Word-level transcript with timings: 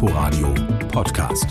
Inforadio 0.00 0.54
Podcast. 0.92 1.48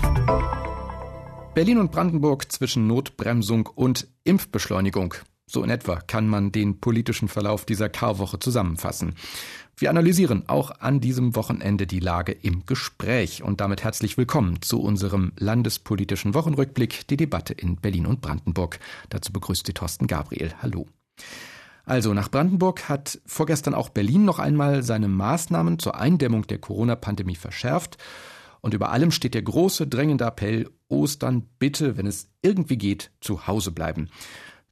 Berlin 1.53 1.79
und 1.79 1.91
Brandenburg 1.91 2.49
zwischen 2.49 2.87
Notbremsung 2.87 3.67
und 3.67 4.07
Impfbeschleunigung. 4.23 5.15
So 5.47 5.65
in 5.65 5.69
etwa 5.69 5.97
kann 5.97 6.29
man 6.29 6.53
den 6.53 6.79
politischen 6.79 7.27
Verlauf 7.27 7.65
dieser 7.65 7.89
Karwoche 7.89 8.39
zusammenfassen. 8.39 9.15
Wir 9.75 9.89
analysieren 9.89 10.47
auch 10.47 10.71
an 10.79 11.01
diesem 11.01 11.35
Wochenende 11.35 11.87
die 11.87 11.99
Lage 11.99 12.31
im 12.31 12.65
Gespräch 12.65 13.43
und 13.43 13.59
damit 13.59 13.83
herzlich 13.83 14.17
willkommen 14.17 14.61
zu 14.61 14.81
unserem 14.81 15.33
landespolitischen 15.37 16.33
Wochenrückblick, 16.33 17.05
die 17.09 17.17
Debatte 17.17 17.51
in 17.51 17.75
Berlin 17.75 18.05
und 18.05 18.21
Brandenburg. 18.21 18.79
Dazu 19.09 19.33
begrüßt 19.33 19.67
Sie 19.67 19.73
Thorsten 19.73 20.07
Gabriel. 20.07 20.53
Hallo. 20.61 20.87
Also 21.83 22.13
nach 22.13 22.31
Brandenburg 22.31 22.87
hat 22.87 23.19
vorgestern 23.25 23.73
auch 23.73 23.89
Berlin 23.89 24.23
noch 24.23 24.39
einmal 24.39 24.83
seine 24.83 25.09
Maßnahmen 25.09 25.79
zur 25.79 25.99
Eindämmung 25.99 26.47
der 26.47 26.59
Corona-Pandemie 26.59 27.35
verschärft. 27.35 27.97
Und 28.61 28.73
über 28.73 28.91
allem 28.91 29.11
steht 29.11 29.33
der 29.33 29.41
große, 29.41 29.87
drängende 29.87 30.25
Appell, 30.25 30.69
Ostern 30.89 31.47
bitte, 31.59 31.97
wenn 31.97 32.07
es 32.07 32.29
irgendwie 32.41 32.77
geht, 32.77 33.11
zu 33.21 33.47
Hause 33.47 33.71
bleiben. 33.71 34.09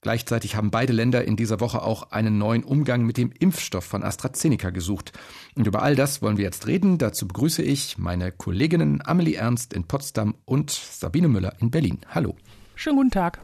Gleichzeitig 0.05 0.55
haben 0.55 0.69
beide 0.69 0.93
Länder 0.93 1.25
in 1.25 1.35
dieser 1.35 1.59
Woche 1.59 1.81
auch 1.81 2.11
einen 2.11 2.37
neuen 2.37 2.63
Umgang 2.63 3.07
mit 3.07 3.17
dem 3.17 3.31
Impfstoff 3.31 3.85
von 3.85 4.03
AstraZeneca 4.03 4.69
gesucht. 4.69 5.13
Und 5.55 5.65
über 5.65 5.81
all 5.81 5.95
das 5.95 6.21
wollen 6.21 6.37
wir 6.37 6.45
jetzt 6.45 6.67
reden. 6.67 6.99
Dazu 6.99 7.27
begrüße 7.27 7.63
ich 7.63 7.97
meine 7.97 8.31
Kolleginnen 8.31 9.01
Amelie 9.03 9.33
Ernst 9.33 9.73
in 9.73 9.85
Potsdam 9.85 10.35
und 10.45 10.69
Sabine 10.69 11.27
Müller 11.27 11.55
in 11.59 11.71
Berlin. 11.71 12.01
Hallo. 12.13 12.35
Schönen 12.75 12.97
guten 12.97 13.09
Tag. 13.09 13.39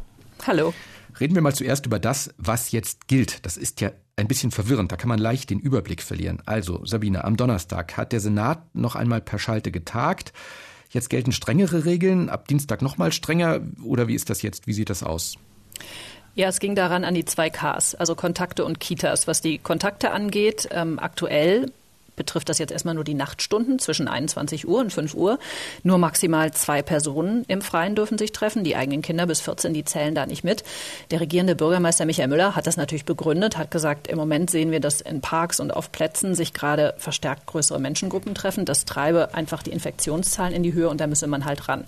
Hallo. 0.46 0.72
Reden 1.20 1.34
wir 1.34 1.42
mal 1.42 1.56
zuerst 1.56 1.88
über 1.88 1.98
das, 1.98 2.32
was 2.38 2.72
jetzt 2.72 3.08
gilt. 3.08 3.44
Das 3.46 3.58
ist 3.58 3.82
ja 3.82 3.92
ein 4.16 4.28
bisschen 4.28 4.52
verwirrend, 4.52 4.92
da 4.92 4.98
kann 4.98 5.10
man 5.10 5.20
leicht 5.20 5.50
den 5.50 5.60
Überblick 5.60 6.02
verlieren. 6.02 6.42
Also, 6.46 6.86
Sabine, 6.86 7.24
am 7.24 7.38
Donnerstag 7.38 7.98
hat 7.98 8.12
der 8.12 8.20
Senat 8.20 8.76
noch 8.76 8.96
einmal 8.96 9.22
per 9.22 9.40
Schalte 9.40 9.72
getagt. 9.72 10.34
Jetzt 10.90 11.10
gelten 11.10 11.32
strengere 11.32 11.86
Regeln, 11.86 12.30
ab 12.30 12.48
Dienstag 12.48 12.82
noch 12.82 12.98
mal 12.98 13.12
strenger 13.12 13.62
oder 13.84 14.08
wie 14.08 14.16
ist 14.16 14.30
das 14.30 14.42
jetzt? 14.42 14.68
Wie 14.68 14.74
sieht 14.74 14.90
das 14.90 15.04
aus? 15.04 15.36
Ja, 16.36 16.48
es 16.48 16.60
ging 16.60 16.76
daran 16.76 17.04
an 17.04 17.14
die 17.14 17.26
zwei 17.26 17.50
Ks, 17.50 17.96
also 17.96 18.16
Kontakte 18.16 18.64
und 18.64 18.80
Kitas. 18.80 19.28
Was 19.28 19.42
die 19.42 19.58
Kontakte 19.58 20.12
angeht, 20.12 20.68
ähm, 20.72 21.00
aktuell 21.00 21.72
betrifft 22.22 22.50
das 22.50 22.60
jetzt 22.60 22.72
erstmal 22.72 22.94
nur 22.94 23.04
die 23.04 23.16
Nachtstunden 23.16 23.80
zwischen 23.80 24.08
21 24.08 24.68
Uhr 24.68 24.80
und 24.80 24.94
5 24.94 25.16
Uhr. 25.16 25.40
Nur 25.82 25.98
maximal 25.98 26.52
zwei 26.52 26.84
Personen 26.84 27.46
im 27.48 27.64
Freien 27.64 27.96
dürfen 27.96 28.20
sich 28.20 28.32
treffen. 28.32 28.64
Die 28.64 28.76
eigenen 28.76 29.02
Kinder 29.02 29.26
bis 29.26 29.42
14, 29.42 29.74
die 29.74 29.84
zählen 29.84 30.14
da 30.14 30.28
nicht 30.28 30.44
mit. 30.44 30.64
Der 31.10 31.20
regierende 31.20 31.56
Bürgermeister 31.56 32.06
Michael 32.06 32.28
Müller 32.28 32.56
hat 32.56 32.68
das 32.68 32.78
natürlich 32.78 33.06
begründet, 33.06 33.58
hat 33.58 33.72
gesagt, 33.72 34.06
im 34.06 34.20
Moment 34.20 34.52
sehen 34.52 34.70
wir, 34.70 34.80
dass 34.80 35.02
in 35.02 35.22
Parks 35.22 35.60
und 35.60 35.72
auf 35.72 35.92
Plätzen 35.92 36.36
sich 36.36 36.54
gerade 36.54 36.94
verstärkt 37.00 37.48
größere 37.48 37.80
Menschengruppen 37.80 38.36
treffen. 38.36 38.66
Das 38.66 38.86
treibe 38.86 39.34
einfach 39.34 39.64
die 39.64 39.72
Infektionszahlen 39.72 40.54
in 40.54 40.62
die 40.62 40.74
Höhe 40.74 40.90
und 40.90 41.02
da 41.02 41.08
müsse 41.08 41.26
man 41.26 41.46
halt 41.46 41.68
ran. 41.68 41.86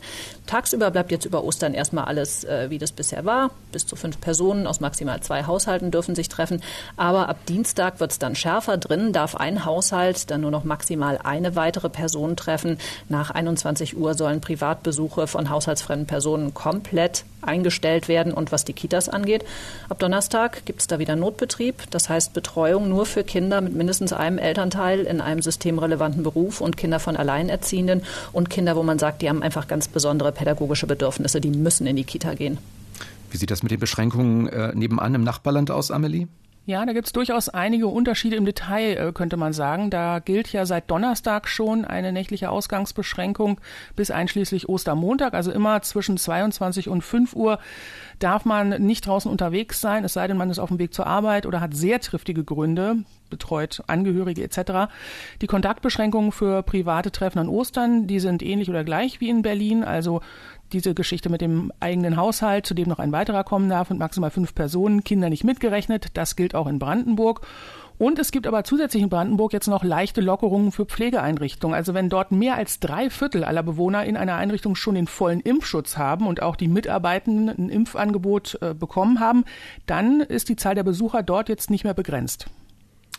Tagsüber 0.47 0.89
bleibt 0.89 1.11
jetzt 1.11 1.25
über 1.25 1.43
Ostern 1.43 1.75
erstmal 1.75 2.05
alles, 2.05 2.43
äh, 2.43 2.71
wie 2.71 2.79
das 2.79 2.91
bisher 2.91 3.23
war. 3.23 3.51
Bis 3.71 3.85
zu 3.85 3.95
fünf 3.95 4.19
Personen 4.19 4.65
aus 4.65 4.79
maximal 4.79 5.21
zwei 5.21 5.45
Haushalten 5.45 5.91
dürfen 5.91 6.15
sich 6.15 6.27
treffen. 6.27 6.63
Aber 6.97 7.29
ab 7.29 7.45
Dienstag 7.45 7.99
wird 7.99 8.11
es 8.11 8.17
dann 8.17 8.33
schärfer. 8.33 8.77
Drin 8.77 9.13
darf 9.13 9.35
ein 9.35 9.63
Haushalt 9.63 10.22
Haushalt 10.23 10.31
dann 10.31 10.41
nur 10.41 10.51
noch 10.51 10.63
maximal 10.63 11.19
eine 11.23 11.55
weitere 11.55 11.89
Person 11.89 12.35
treffen. 12.35 12.77
Nach 13.09 13.31
21 13.31 13.97
Uhr 13.97 14.13
sollen 14.13 14.41
Privatbesuche 14.41 15.27
von 15.27 15.49
haushaltsfremden 15.49 16.07
Personen 16.07 16.53
komplett 16.53 17.25
eingestellt 17.41 18.07
werden. 18.07 18.33
Und 18.33 18.51
was 18.51 18.63
die 18.63 18.73
Kitas 18.73 19.09
angeht, 19.09 19.43
ab 19.89 19.99
Donnerstag 19.99 20.65
gibt 20.65 20.81
es 20.81 20.87
da 20.87 20.99
wieder 20.99 21.15
Notbetrieb. 21.15 21.83
Das 21.91 22.09
heißt 22.09 22.33
Betreuung 22.33 22.89
nur 22.89 23.05
für 23.05 23.23
Kinder 23.23 23.61
mit 23.61 23.75
mindestens 23.75 24.13
einem 24.13 24.37
Elternteil 24.37 25.01
in 25.01 25.21
einem 25.21 25.41
systemrelevanten 25.41 26.23
Beruf 26.23 26.61
und 26.61 26.77
Kinder 26.77 26.99
von 26.99 27.17
Alleinerziehenden 27.17 28.03
und 28.31 28.49
Kinder, 28.49 28.75
wo 28.75 28.83
man 28.83 28.99
sagt, 28.99 29.21
die 29.21 29.29
haben 29.29 29.43
einfach 29.43 29.67
ganz 29.67 29.87
besondere 29.87 30.31
pädagogische 30.31 30.87
Bedürfnisse, 30.87 31.41
die 31.41 31.51
müssen 31.51 31.85
in 31.85 31.95
die 31.95 32.05
Kita 32.05 32.33
gehen. 32.33 32.57
Wie 33.29 33.37
sieht 33.37 33.51
das 33.51 33.63
mit 33.63 33.71
den 33.71 33.79
Beschränkungen 33.79 34.47
äh, 34.47 34.73
nebenan 34.75 35.15
im 35.15 35.23
Nachbarland 35.23 35.71
aus, 35.71 35.91
Amelie? 35.91 36.27
Ja, 36.65 36.85
da 36.85 36.93
gibt 36.93 37.07
es 37.07 37.11
durchaus 37.11 37.49
einige 37.49 37.87
Unterschiede 37.87 38.37
im 38.37 38.45
Detail, 38.45 38.95
äh, 38.95 39.11
könnte 39.11 39.35
man 39.35 39.51
sagen. 39.51 39.89
Da 39.89 40.19
gilt 40.19 40.53
ja 40.53 40.65
seit 40.65 40.89
Donnerstag 40.89 41.49
schon 41.49 41.83
eine 41.83 42.13
nächtliche 42.13 42.49
Ausgangsbeschränkung 42.49 43.59
bis 43.97 44.11
einschließlich 44.11 44.69
Ostermontag, 44.69 45.33
also 45.33 45.51
immer 45.51 45.81
zwischen 45.81 46.15
22 46.15 46.87
und 46.87 47.01
5 47.01 47.35
Uhr 47.35 47.59
darf 48.19 48.45
man 48.45 48.69
nicht 48.81 49.05
draußen 49.05 49.29
unterwegs 49.29 49.81
sein, 49.81 50.05
es 50.05 50.13
sei 50.13 50.25
denn, 50.25 50.37
man 50.37 50.49
ist 50.49 50.59
auf 50.59 50.69
dem 50.69 50.79
Weg 50.79 50.93
zur 50.93 51.05
Arbeit 51.05 51.45
oder 51.45 51.59
hat 51.59 51.75
sehr 51.75 51.99
triftige 51.99 52.45
Gründe, 52.45 52.95
betreut 53.29 53.83
Angehörige 53.87 54.41
etc. 54.41 54.89
Die 55.41 55.47
Kontaktbeschränkungen 55.47 56.31
für 56.31 56.63
private 56.63 57.11
Treffen 57.11 57.39
an 57.39 57.49
Ostern, 57.49 58.07
die 58.07 58.21
sind 58.21 58.41
ähnlich 58.41 58.69
oder 58.69 58.85
gleich 58.85 59.19
wie 59.19 59.29
in 59.29 59.41
Berlin, 59.41 59.83
also 59.83 60.21
diese 60.73 60.93
Geschichte 60.93 61.29
mit 61.29 61.41
dem 61.41 61.71
eigenen 61.79 62.17
Haushalt, 62.17 62.65
zu 62.65 62.73
dem 62.73 62.89
noch 62.89 62.99
ein 62.99 63.11
weiterer 63.11 63.43
kommen 63.43 63.69
darf 63.69 63.91
und 63.91 63.99
maximal 63.99 64.31
fünf 64.31 64.53
Personen, 64.53 65.03
Kinder 65.03 65.29
nicht 65.29 65.43
mitgerechnet. 65.43 66.07
Das 66.15 66.35
gilt 66.35 66.55
auch 66.55 66.67
in 66.67 66.79
Brandenburg. 66.79 67.45
Und 67.97 68.19
es 68.19 68.31
gibt 68.31 68.47
aber 68.47 68.63
zusätzlich 68.63 69.03
in 69.03 69.09
Brandenburg 69.09 69.53
jetzt 69.53 69.67
noch 69.67 69.83
leichte 69.83 70.19
Lockerungen 70.19 70.71
für 70.71 70.85
Pflegeeinrichtungen. 70.85 71.75
Also 71.75 71.93
wenn 71.93 72.09
dort 72.09 72.31
mehr 72.31 72.55
als 72.55 72.79
drei 72.79 73.09
Viertel 73.09 73.43
aller 73.43 73.63
Bewohner 73.63 74.03
in 74.05 74.17
einer 74.17 74.35
Einrichtung 74.35 74.75
schon 74.75 74.95
den 74.95 75.07
vollen 75.07 75.39
Impfschutz 75.39 75.97
haben 75.97 76.27
und 76.27 76.41
auch 76.41 76.55
die 76.55 76.67
Mitarbeitenden 76.67 77.49
ein 77.49 77.69
Impfangebot 77.69 78.57
äh, 78.61 78.73
bekommen 78.73 79.19
haben, 79.19 79.45
dann 79.85 80.21
ist 80.21 80.49
die 80.49 80.55
Zahl 80.55 80.75
der 80.75 80.83
Besucher 80.83 81.23
dort 81.23 81.49
jetzt 81.49 81.69
nicht 81.69 81.83
mehr 81.83 81.93
begrenzt. 81.93 82.47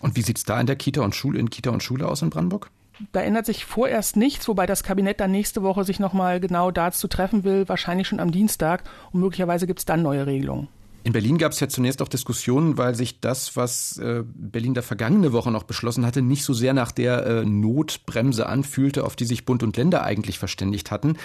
Und 0.00 0.16
wie 0.16 0.22
sieht 0.22 0.38
es 0.38 0.44
da 0.44 0.60
in 0.60 0.66
der 0.66 0.76
Kita 0.76 1.02
und 1.02 1.14
Schule, 1.14 1.38
in 1.38 1.50
Kita 1.50 1.70
und 1.70 1.82
Schule 1.82 2.08
aus 2.08 2.22
in 2.22 2.30
Brandenburg? 2.30 2.70
Da 3.12 3.20
ändert 3.20 3.46
sich 3.46 3.64
vorerst 3.64 4.16
nichts, 4.16 4.46
wobei 4.48 4.66
das 4.66 4.82
Kabinett 4.82 5.20
dann 5.20 5.30
nächste 5.30 5.62
Woche 5.62 5.84
sich 5.84 5.98
nochmal 5.98 6.40
genau 6.40 6.70
dazu 6.70 7.08
treffen 7.08 7.44
will, 7.44 7.68
wahrscheinlich 7.68 8.08
schon 8.08 8.20
am 8.20 8.30
Dienstag. 8.30 8.84
Und 9.12 9.20
möglicherweise 9.20 9.66
gibt 9.66 9.80
es 9.80 9.84
dann 9.84 10.02
neue 10.02 10.26
Regelungen. 10.26 10.68
In 11.04 11.12
Berlin 11.12 11.36
gab 11.36 11.52
es 11.52 11.60
ja 11.60 11.68
zunächst 11.68 12.00
auch 12.00 12.08
Diskussionen, 12.08 12.78
weil 12.78 12.94
sich 12.94 13.20
das, 13.20 13.56
was 13.56 13.98
äh, 13.98 14.22
Berlin 14.24 14.72
der 14.72 14.82
vergangene 14.82 15.34
Woche 15.34 15.50
noch 15.50 15.64
beschlossen 15.64 16.06
hatte, 16.06 16.22
nicht 16.22 16.44
so 16.44 16.54
sehr 16.54 16.72
nach 16.72 16.92
der 16.92 17.26
äh, 17.26 17.44
Notbremse 17.44 18.46
anfühlte, 18.46 19.04
auf 19.04 19.14
die 19.14 19.26
sich 19.26 19.44
Bund 19.44 19.62
und 19.62 19.76
Länder 19.76 20.02
eigentlich 20.02 20.38
verständigt 20.38 20.90
hatten. 20.90 21.18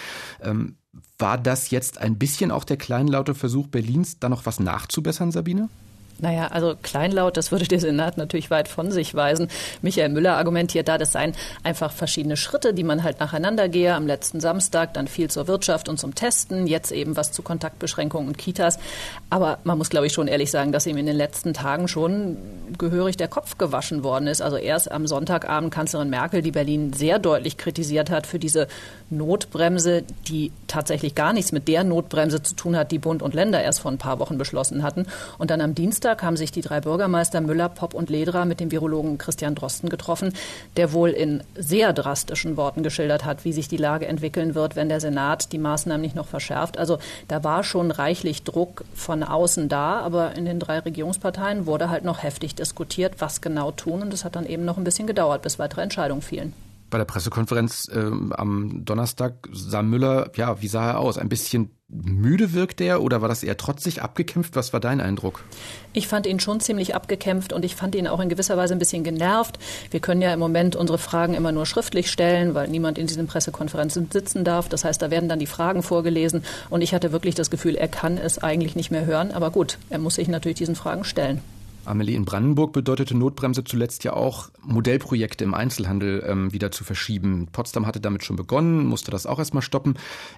Ähm, 0.43 0.75
war 1.17 1.37
das 1.37 1.69
jetzt 1.69 1.97
ein 1.97 2.17
bisschen 2.17 2.51
auch 2.51 2.65
der 2.65 2.75
kleinlaute 2.75 3.33
Versuch 3.35 3.67
Berlins, 3.67 4.19
da 4.19 4.27
noch 4.27 4.45
was 4.45 4.59
nachzubessern, 4.59 5.31
Sabine? 5.31 5.69
Naja, 6.21 6.47
also 6.47 6.75
kleinlaut, 6.81 7.37
das 7.37 7.51
würde 7.51 7.65
der 7.65 7.79
Senat 7.79 8.17
natürlich 8.17 8.51
weit 8.51 8.67
von 8.67 8.91
sich 8.91 9.15
weisen. 9.15 9.47
Michael 9.81 10.09
Müller 10.09 10.37
argumentiert 10.37 10.87
da, 10.87 10.97
das 10.97 11.13
seien 11.13 11.33
einfach 11.63 11.91
verschiedene 11.91 12.37
Schritte, 12.37 12.73
die 12.73 12.83
man 12.83 13.03
halt 13.03 13.19
nacheinander 13.19 13.69
gehe. 13.69 13.93
Am 13.93 14.07
letzten 14.07 14.39
Samstag 14.39 14.93
dann 14.93 15.07
viel 15.07 15.29
zur 15.29 15.47
Wirtschaft 15.47 15.87
und 15.87 15.99
zum 15.99 16.15
Testen, 16.15 16.67
jetzt 16.67 16.91
eben 16.91 17.15
was 17.15 17.31
zu 17.31 17.41
Kontaktbeschränkungen 17.41 18.27
und 18.27 18.37
Kitas. 18.37 18.79
Aber 19.29 19.59
man 19.63 19.77
muss, 19.77 19.89
glaube 19.89 20.07
ich, 20.07 20.13
schon 20.13 20.27
ehrlich 20.27 20.51
sagen, 20.51 20.71
dass 20.71 20.85
ihm 20.85 20.97
in 20.97 21.05
den 21.05 21.15
letzten 21.15 21.53
Tagen 21.53 21.87
schon 21.87 22.37
gehörig 22.77 23.17
der 23.17 23.27
Kopf 23.27 23.57
gewaschen 23.57 24.03
worden 24.03 24.27
ist. 24.27 24.41
Also 24.41 24.57
erst 24.57 24.91
am 24.91 25.07
Sonntagabend 25.07 25.73
Kanzlerin 25.73 26.09
Merkel, 26.09 26.41
die 26.41 26.51
Berlin 26.51 26.93
sehr 26.93 27.19
deutlich 27.19 27.57
kritisiert 27.57 28.09
hat 28.09 28.27
für 28.27 28.39
diese 28.39 28.67
Notbremse, 29.09 30.03
die 30.27 30.51
tatsächlich 30.67 31.15
gar 31.15 31.33
nichts 31.33 31.51
mit 31.51 31.67
der 31.67 31.83
Notbremse 31.83 32.43
zu 32.43 32.55
tun 32.55 32.75
hat, 32.75 32.91
die 32.91 32.99
Bund 32.99 33.21
und 33.21 33.33
Länder 33.33 33.61
erst 33.61 33.81
vor 33.81 33.91
ein 33.91 33.97
paar 33.97 34.19
Wochen 34.19 34.37
beschlossen 34.37 34.83
hatten. 34.83 35.05
Und 35.37 35.51
dann 35.51 35.61
am 35.61 35.75
Dienstag 35.75 36.08
Dienstag 36.09 36.25
haben 36.25 36.37
sich 36.37 36.51
die 36.51 36.61
drei 36.61 36.81
Bürgermeister 36.81 37.39
Müller, 37.39 37.69
Popp 37.69 37.93
und 37.93 38.09
Ledra 38.09 38.43
mit 38.45 38.59
dem 38.59 38.71
Virologen 38.71 39.19
Christian 39.19 39.53
Drosten 39.53 39.89
getroffen, 39.89 40.33
der 40.75 40.91
wohl 40.91 41.11
in 41.11 41.43
sehr 41.55 41.93
drastischen 41.93 42.57
Worten 42.57 42.81
geschildert 42.81 43.25
hat, 43.25 43.45
wie 43.45 43.53
sich 43.53 43.67
die 43.67 43.77
Lage 43.77 44.07
entwickeln 44.07 44.55
wird, 44.55 44.75
wenn 44.75 44.89
der 44.89 45.01
Senat 45.01 45.51
die 45.51 45.59
Maßnahmen 45.59 46.01
nicht 46.01 46.15
noch 46.15 46.25
verschärft. 46.25 46.79
Also 46.79 46.97
da 47.27 47.43
war 47.43 47.63
schon 47.63 47.91
reichlich 47.91 48.41
Druck 48.41 48.85
von 48.95 49.21
außen 49.21 49.69
da, 49.69 49.99
aber 49.99 50.33
in 50.35 50.45
den 50.45 50.59
drei 50.59 50.79
Regierungsparteien 50.79 51.67
wurde 51.67 51.91
halt 51.91 52.05
noch 52.05 52.23
heftig 52.23 52.55
diskutiert, 52.55 53.13
was 53.19 53.39
genau 53.39 53.69
tun. 53.69 54.01
Und 54.01 54.11
es 54.11 54.25
hat 54.25 54.35
dann 54.35 54.47
eben 54.47 54.65
noch 54.65 54.79
ein 54.79 54.83
bisschen 54.83 55.05
gedauert, 55.05 55.43
bis 55.43 55.59
weitere 55.59 55.81
Entscheidungen 55.81 56.23
fielen. 56.23 56.55
Bei 56.89 56.97
der 56.97 57.05
Pressekonferenz 57.05 57.87
äh, 57.93 58.11
am 58.31 58.83
Donnerstag 58.85 59.47
sah 59.51 59.81
Müller, 59.81 60.31
ja, 60.35 60.61
wie 60.61 60.67
sah 60.67 60.91
er 60.91 60.99
aus? 60.99 61.17
Ein 61.17 61.29
bisschen 61.29 61.71
müde 61.89 62.53
wirkt 62.53 62.81
er 62.81 63.01
oder 63.01 63.21
war 63.21 63.27
das 63.27 63.43
eher 63.43 63.57
trotzig 63.57 64.01
abgekämpft? 64.01 64.55
Was 64.55 64.73
war 64.73 64.79
dein 64.79 65.01
Eindruck? 65.01 65.43
Ich 65.91 66.07
fand 66.07 66.27
ihn 66.27 66.39
schon 66.39 66.59
ziemlich 66.59 66.95
abgekämpft 66.95 67.51
und 67.51 67.65
ich 67.65 67.75
fand 67.75 67.95
ihn 67.95 68.07
auch 68.07 68.19
in 68.19 68.29
gewisser 68.29 68.57
Weise 68.57 68.75
ein 68.75 68.79
bisschen 68.79 69.03
genervt. 69.03 69.57
Wir 69.89 69.99
können 69.99 70.21
ja 70.21 70.31
im 70.33 70.39
Moment 70.39 70.75
unsere 70.75 70.99
Fragen 70.99 71.33
immer 71.33 71.51
nur 71.51 71.65
schriftlich 71.65 72.11
stellen, 72.11 72.53
weil 72.53 72.67
niemand 72.67 72.97
in 72.97 73.07
diesen 73.07 73.27
Pressekonferenzen 73.27 74.09
sitzen 74.11 74.43
darf. 74.43 74.69
Das 74.69 74.85
heißt, 74.85 75.01
da 75.01 75.09
werden 75.09 75.29
dann 75.29 75.39
die 75.39 75.47
Fragen 75.47 75.81
vorgelesen 75.81 76.43
und 76.69 76.81
ich 76.81 76.93
hatte 76.93 77.11
wirklich 77.11 77.35
das 77.35 77.49
Gefühl, 77.49 77.75
er 77.75 77.87
kann 77.87 78.17
es 78.17 78.37
eigentlich 78.37 78.75
nicht 78.75 78.91
mehr 78.91 79.05
hören. 79.05 79.31
Aber 79.31 79.49
gut, 79.49 79.79
er 79.89 79.99
muss 79.99 80.15
sich 80.15 80.27
natürlich 80.27 80.57
diesen 80.57 80.75
Fragen 80.75 81.03
stellen. 81.03 81.41
Amelie, 81.85 82.15
in 82.15 82.25
Brandenburg 82.25 82.73
bedeutete 82.73 83.15
Notbremse 83.15 83.63
zuletzt 83.63 84.03
ja 84.03 84.13
auch, 84.13 84.49
Modellprojekte 84.61 85.43
im 85.43 85.53
Einzelhandel 85.53 86.23
ähm, 86.27 86.53
wieder 86.53 86.71
zu 86.71 86.83
verschieben. 86.83 87.47
Potsdam 87.51 87.85
hatte 87.87 87.99
damit 87.99 88.23
schon 88.23 88.35
begonnen, 88.35 88.85
musste 88.85 89.11
das 89.11 89.25
auch 89.25 89.39
erstmal 89.39 89.63
stoppen. 89.63 89.95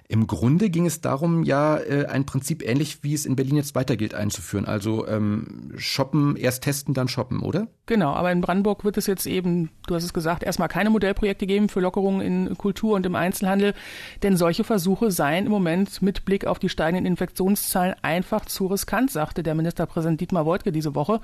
Im 0.08 0.26
Grunde 0.26 0.70
ging 0.70 0.86
es 0.86 1.00
darum, 1.00 1.42
ja, 1.42 1.76
äh, 1.76 2.06
ein 2.06 2.24
Prinzip 2.24 2.66
ähnlich 2.66 3.02
wie 3.02 3.14
es 3.14 3.26
in 3.26 3.36
Berlin 3.36 3.56
jetzt 3.56 3.74
weiter 3.74 3.96
gilt 3.96 4.14
einzuführen. 4.14 4.64
Also 4.64 5.06
ähm, 5.06 5.72
shoppen, 5.76 6.36
erst 6.36 6.62
testen, 6.64 6.94
dann 6.94 7.08
shoppen, 7.08 7.40
oder? 7.40 7.68
Genau, 7.86 8.12
aber 8.12 8.32
in 8.32 8.40
Brandenburg 8.40 8.84
wird 8.84 8.96
es 8.96 9.06
jetzt 9.06 9.26
eben, 9.26 9.70
du 9.86 9.94
hast 9.94 10.04
es 10.04 10.14
gesagt, 10.14 10.42
erstmal 10.42 10.68
keine 10.68 10.90
Modellprojekte 10.90 11.46
geben 11.46 11.68
für 11.68 11.80
Lockerungen 11.80 12.20
in 12.20 12.56
Kultur 12.56 12.94
und 12.94 13.04
im 13.04 13.16
Einzelhandel, 13.16 13.74
denn 14.22 14.36
solche 14.36 14.64
Versuche 14.64 15.10
seien 15.10 15.46
im 15.46 15.52
Moment 15.52 16.00
mit 16.00 16.24
Blick 16.24 16.46
auf 16.46 16.58
die 16.58 16.68
steigenden 16.68 17.06
Infektionszahlen 17.06 17.94
einfach 18.02 18.46
zu 18.46 18.66
riskant, 18.66 19.10
sagte 19.10 19.42
der 19.42 19.54
Ministerpräsident 19.54 20.20
Dietmar 20.20 20.46
Woidke 20.46 20.72
diese 20.72 20.94
Woche. 20.94 21.20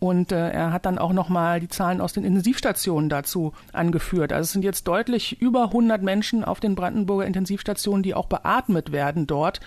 Und 0.00 0.32
äh, 0.32 0.48
er 0.48 0.72
hat 0.72 0.86
dann 0.86 0.98
auch 0.98 1.12
nochmal 1.12 1.60
die 1.60 1.68
Zahlen 1.68 2.00
aus 2.00 2.14
den 2.14 2.24
Intensivstationen 2.24 3.10
dazu 3.10 3.52
angeführt. 3.72 4.32
Also 4.32 4.44
es 4.44 4.52
sind 4.52 4.64
jetzt 4.64 4.88
deutlich 4.88 5.40
über 5.42 5.64
100 5.64 6.02
Menschen 6.02 6.42
auf 6.42 6.58
den 6.58 6.74
Brandenburger 6.74 7.26
Intensivstationen, 7.26 8.02
die 8.02 8.14
auch 8.14 8.26
beatmet 8.26 8.92
werden 8.92 9.26
dort. 9.26 9.60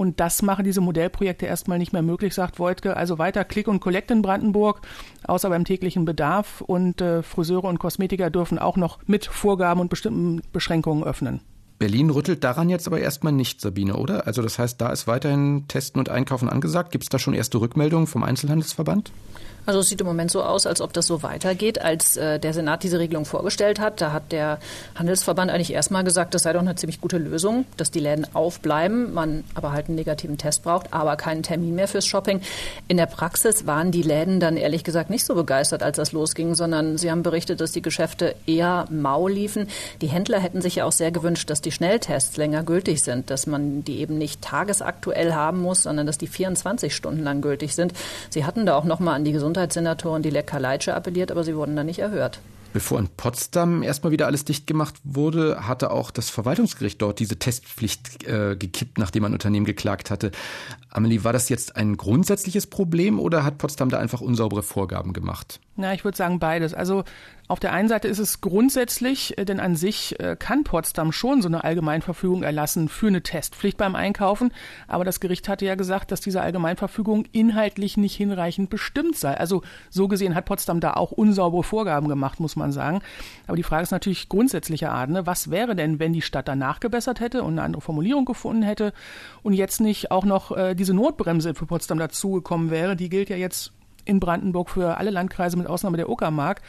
Und 0.00 0.18
das 0.18 0.42
machen 0.42 0.64
diese 0.64 0.80
Modellprojekte 0.80 1.46
erstmal 1.46 1.78
nicht 1.78 1.92
mehr 1.92 2.02
möglich, 2.02 2.34
sagt 2.34 2.58
Voigtke. 2.58 2.96
Also 2.96 3.18
weiter 3.18 3.44
Click 3.44 3.68
und 3.68 3.80
Collect 3.80 4.10
in 4.10 4.22
Brandenburg, 4.22 4.80
außer 5.24 5.50
beim 5.50 5.64
täglichen 5.64 6.04
Bedarf. 6.04 6.62
Und 6.62 7.00
äh, 7.00 7.22
Friseure 7.22 7.64
und 7.68 7.78
Kosmetiker 7.78 8.30
dürfen 8.30 8.58
auch 8.58 8.76
noch 8.76 8.98
mit 9.06 9.26
Vorgaben 9.26 9.80
und 9.80 9.90
bestimmten 9.90 10.40
Beschränkungen 10.52 11.04
öffnen. 11.04 11.42
Berlin 11.80 12.10
rüttelt 12.10 12.44
daran 12.44 12.68
jetzt 12.68 12.86
aber 12.86 13.00
erstmal 13.00 13.32
nicht, 13.32 13.62
Sabine, 13.62 13.96
oder? 13.96 14.26
Also 14.26 14.42
das 14.42 14.58
heißt, 14.58 14.78
da 14.82 14.90
ist 14.90 15.06
weiterhin 15.06 15.64
Testen 15.66 15.98
und 15.98 16.10
Einkaufen 16.10 16.50
angesagt. 16.50 16.92
Gibt 16.92 17.04
es 17.04 17.08
da 17.08 17.18
schon 17.18 17.32
erste 17.32 17.58
Rückmeldungen 17.58 18.06
vom 18.06 18.22
Einzelhandelsverband? 18.22 19.10
Also 19.66 19.80
es 19.80 19.88
sieht 19.88 20.00
im 20.00 20.06
Moment 20.06 20.30
so 20.30 20.42
aus, 20.42 20.66
als 20.66 20.80
ob 20.80 20.92
das 20.92 21.06
so 21.06 21.22
weitergeht, 21.22 21.80
als 21.80 22.16
äh, 22.16 22.38
der 22.38 22.52
Senat 22.52 22.82
diese 22.82 22.98
Regelung 22.98 23.24
vorgestellt 23.24 23.78
hat. 23.78 24.00
Da 24.00 24.12
hat 24.12 24.32
der 24.32 24.58
Handelsverband 24.94 25.50
eigentlich 25.50 25.72
erstmal 25.72 26.04
gesagt, 26.04 26.34
das 26.34 26.42
sei 26.42 26.52
doch 26.52 26.60
eine 26.60 26.74
ziemlich 26.74 27.00
gute 27.00 27.18
Lösung, 27.18 27.66
dass 27.76 27.90
die 27.90 28.00
Läden 28.00 28.26
aufbleiben, 28.34 29.12
man 29.12 29.44
aber 29.54 29.72
halt 29.72 29.88
einen 29.88 29.96
negativen 29.96 30.38
Test 30.38 30.62
braucht, 30.62 30.92
aber 30.92 31.16
keinen 31.16 31.42
Termin 31.42 31.74
mehr 31.74 31.88
fürs 31.88 32.06
Shopping. 32.06 32.40
In 32.88 32.96
der 32.96 33.06
Praxis 33.06 33.66
waren 33.66 33.90
die 33.90 34.02
Läden 34.02 34.40
dann 34.40 34.56
ehrlich 34.56 34.82
gesagt 34.82 35.10
nicht 35.10 35.24
so 35.24 35.34
begeistert, 35.34 35.82
als 35.82 35.96
das 35.96 36.12
losging, 36.12 36.54
sondern 36.54 36.98
sie 36.98 37.10
haben 37.10 37.22
berichtet, 37.22 37.60
dass 37.60 37.72
die 37.72 37.82
Geschäfte 37.82 38.34
eher 38.46 38.86
mau 38.90 39.28
liefen. 39.28 39.68
Die 40.00 40.08
Händler 40.08 40.40
hätten 40.40 40.62
sich 40.62 40.76
ja 40.76 40.84
auch 40.84 40.92
sehr 40.92 41.12
gewünscht, 41.12 41.50
dass 41.50 41.60
die 41.60 41.72
Schnelltests 41.72 42.36
länger 42.36 42.62
gültig 42.62 43.02
sind, 43.02 43.30
dass 43.30 43.46
man 43.46 43.84
die 43.84 44.00
eben 44.00 44.18
nicht 44.18 44.42
tagesaktuell 44.42 45.34
haben 45.34 45.60
muss, 45.60 45.82
sondern 45.82 46.06
dass 46.06 46.18
die 46.18 46.26
24 46.26 46.94
Stunden 46.94 47.22
lang 47.22 47.40
gültig 47.40 47.74
sind. 47.74 47.92
Sie 48.30 48.44
hatten 48.44 48.66
da 48.66 48.76
auch 48.76 48.84
noch 48.84 49.00
mal 49.00 49.14
an 49.14 49.24
die 49.24 49.32
Gesundheit 49.32 49.49
Gesundheitssenatorin 49.50 50.22
Dilek 50.22 50.46
Kaleitsche 50.46 50.94
appelliert, 50.94 51.32
aber 51.32 51.42
sie 51.42 51.56
wurden 51.56 51.74
da 51.74 51.82
nicht 51.82 51.98
erhört. 51.98 52.38
Bevor 52.72 53.00
in 53.00 53.08
Potsdam 53.08 53.82
erstmal 53.82 54.12
wieder 54.12 54.26
alles 54.26 54.44
dicht 54.44 54.66
gemacht 54.66 54.94
wurde, 55.02 55.66
hatte 55.66 55.90
auch 55.90 56.12
das 56.12 56.30
Verwaltungsgericht 56.30 57.02
dort 57.02 57.18
diese 57.18 57.36
Testpflicht 57.36 58.22
äh, 58.24 58.56
gekippt, 58.56 58.98
nachdem 58.98 59.24
ein 59.24 59.32
Unternehmen 59.32 59.66
geklagt 59.66 60.10
hatte. 60.10 60.30
Amelie, 60.90 61.24
war 61.24 61.32
das 61.32 61.48
jetzt 61.48 61.76
ein 61.76 61.96
grundsätzliches 61.96 62.66
Problem 62.66 63.18
oder 63.18 63.44
hat 63.44 63.58
Potsdam 63.58 63.88
da 63.88 63.98
einfach 63.98 64.20
unsaubere 64.20 64.62
Vorgaben 64.62 65.12
gemacht? 65.12 65.60
Na, 65.76 65.94
ich 65.94 66.04
würde 66.04 66.16
sagen 66.16 66.38
beides. 66.38 66.74
Also 66.74 67.04
auf 67.48 67.58
der 67.58 67.72
einen 67.72 67.88
Seite 67.88 68.06
ist 68.06 68.18
es 68.18 68.40
grundsätzlich, 68.40 69.38
äh, 69.38 69.44
denn 69.44 69.60
an 69.60 69.76
sich 69.76 70.20
äh, 70.20 70.36
kann 70.38 70.62
Potsdam 70.62 71.10
schon 71.10 71.42
so 71.42 71.48
eine 71.48 71.64
Allgemeinverfügung 71.64 72.42
erlassen 72.42 72.88
für 72.88 73.06
eine 73.06 73.22
Testpflicht 73.22 73.78
beim 73.78 73.96
Einkaufen. 73.96 74.52
Aber 74.88 75.04
das 75.04 75.20
Gericht 75.20 75.48
hatte 75.48 75.64
ja 75.64 75.74
gesagt, 75.74 76.12
dass 76.12 76.20
diese 76.20 76.42
Allgemeinverfügung 76.42 77.24
inhaltlich 77.32 77.96
nicht 77.96 78.14
hinreichend 78.14 78.68
bestimmt 78.68 79.16
sei. 79.16 79.34
Also 79.34 79.62
so 79.88 80.06
gesehen 80.06 80.34
hat 80.34 80.44
Potsdam 80.44 80.80
da 80.80 80.92
auch 80.92 81.12
unsaubere 81.12 81.62
Vorgaben 81.62 82.08
gemacht, 82.08 82.40
muss 82.40 82.56
man 82.56 82.59
sagen. 82.72 83.00
Aber 83.46 83.56
die 83.56 83.62
Frage 83.62 83.82
ist 83.82 83.90
natürlich 83.90 84.28
grundsätzlicher 84.28 84.92
Art. 84.92 85.10
Ne? 85.10 85.26
Was 85.26 85.50
wäre 85.50 85.74
denn, 85.74 85.98
wenn 85.98 86.12
die 86.12 86.22
Stadt 86.22 86.48
danach 86.48 86.80
gebessert 86.80 87.20
hätte 87.20 87.42
und 87.42 87.52
eine 87.52 87.62
andere 87.62 87.82
Formulierung 87.82 88.24
gefunden 88.24 88.62
hätte 88.62 88.92
und 89.42 89.52
jetzt 89.54 89.80
nicht 89.80 90.10
auch 90.10 90.24
noch 90.24 90.56
äh, 90.56 90.74
diese 90.74 90.94
Notbremse 90.94 91.54
für 91.54 91.66
Potsdam 91.66 91.98
dazugekommen 91.98 92.70
wäre? 92.70 92.96
Die 92.96 93.08
gilt 93.08 93.30
ja 93.30 93.36
jetzt 93.36 93.72
in 94.04 94.20
Brandenburg 94.20 94.70
für 94.70 94.96
alle 94.96 95.10
Landkreise 95.10 95.56
mit 95.56 95.66
Ausnahme 95.66 95.96
der 95.96 96.08
Uckermark. 96.08 96.62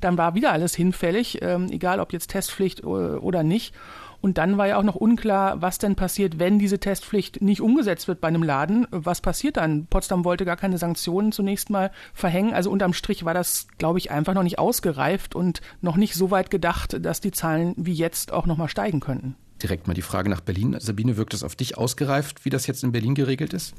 Dann 0.00 0.18
war 0.18 0.34
wieder 0.34 0.52
alles 0.52 0.74
hinfällig, 0.74 1.38
ähm, 1.42 1.68
egal 1.70 2.00
ob 2.00 2.12
jetzt 2.12 2.28
Testpflicht 2.30 2.84
oder 2.84 3.42
nicht. 3.42 3.74
Und 4.20 4.38
dann 4.38 4.58
war 4.58 4.66
ja 4.66 4.78
auch 4.78 4.82
noch 4.82 4.96
unklar, 4.96 5.62
was 5.62 5.78
denn 5.78 5.94
passiert, 5.94 6.38
wenn 6.38 6.58
diese 6.58 6.78
Testpflicht 6.78 7.40
nicht 7.40 7.60
umgesetzt 7.60 8.08
wird 8.08 8.20
bei 8.20 8.28
einem 8.28 8.42
Laden. 8.42 8.86
Was 8.90 9.20
passiert 9.20 9.56
dann? 9.56 9.86
Potsdam 9.86 10.24
wollte 10.24 10.44
gar 10.44 10.56
keine 10.56 10.78
Sanktionen 10.78 11.30
zunächst 11.30 11.70
mal 11.70 11.92
verhängen. 12.14 12.52
Also 12.52 12.70
unterm 12.70 12.92
Strich 12.92 13.24
war 13.24 13.34
das, 13.34 13.68
glaube 13.78 13.98
ich, 13.98 14.10
einfach 14.10 14.34
noch 14.34 14.42
nicht 14.42 14.58
ausgereift 14.58 15.34
und 15.34 15.60
noch 15.80 15.96
nicht 15.96 16.14
so 16.14 16.30
weit 16.30 16.50
gedacht, 16.50 17.04
dass 17.04 17.20
die 17.20 17.30
Zahlen 17.30 17.74
wie 17.76 17.92
jetzt 17.92 18.32
auch 18.32 18.46
noch 18.46 18.56
mal 18.56 18.68
steigen 18.68 19.00
könnten. 19.00 19.36
Direkt 19.62 19.86
mal 19.86 19.94
die 19.94 20.02
Frage 20.02 20.30
nach 20.30 20.40
Berlin. 20.40 20.76
Sabine, 20.78 21.16
wirkt 21.16 21.34
es 21.34 21.42
auf 21.42 21.56
dich 21.56 21.76
ausgereift, 21.78 22.44
wie 22.44 22.50
das 22.50 22.66
jetzt 22.66 22.84
in 22.84 22.92
Berlin 22.92 23.14
geregelt 23.14 23.52
ist? 23.52 23.74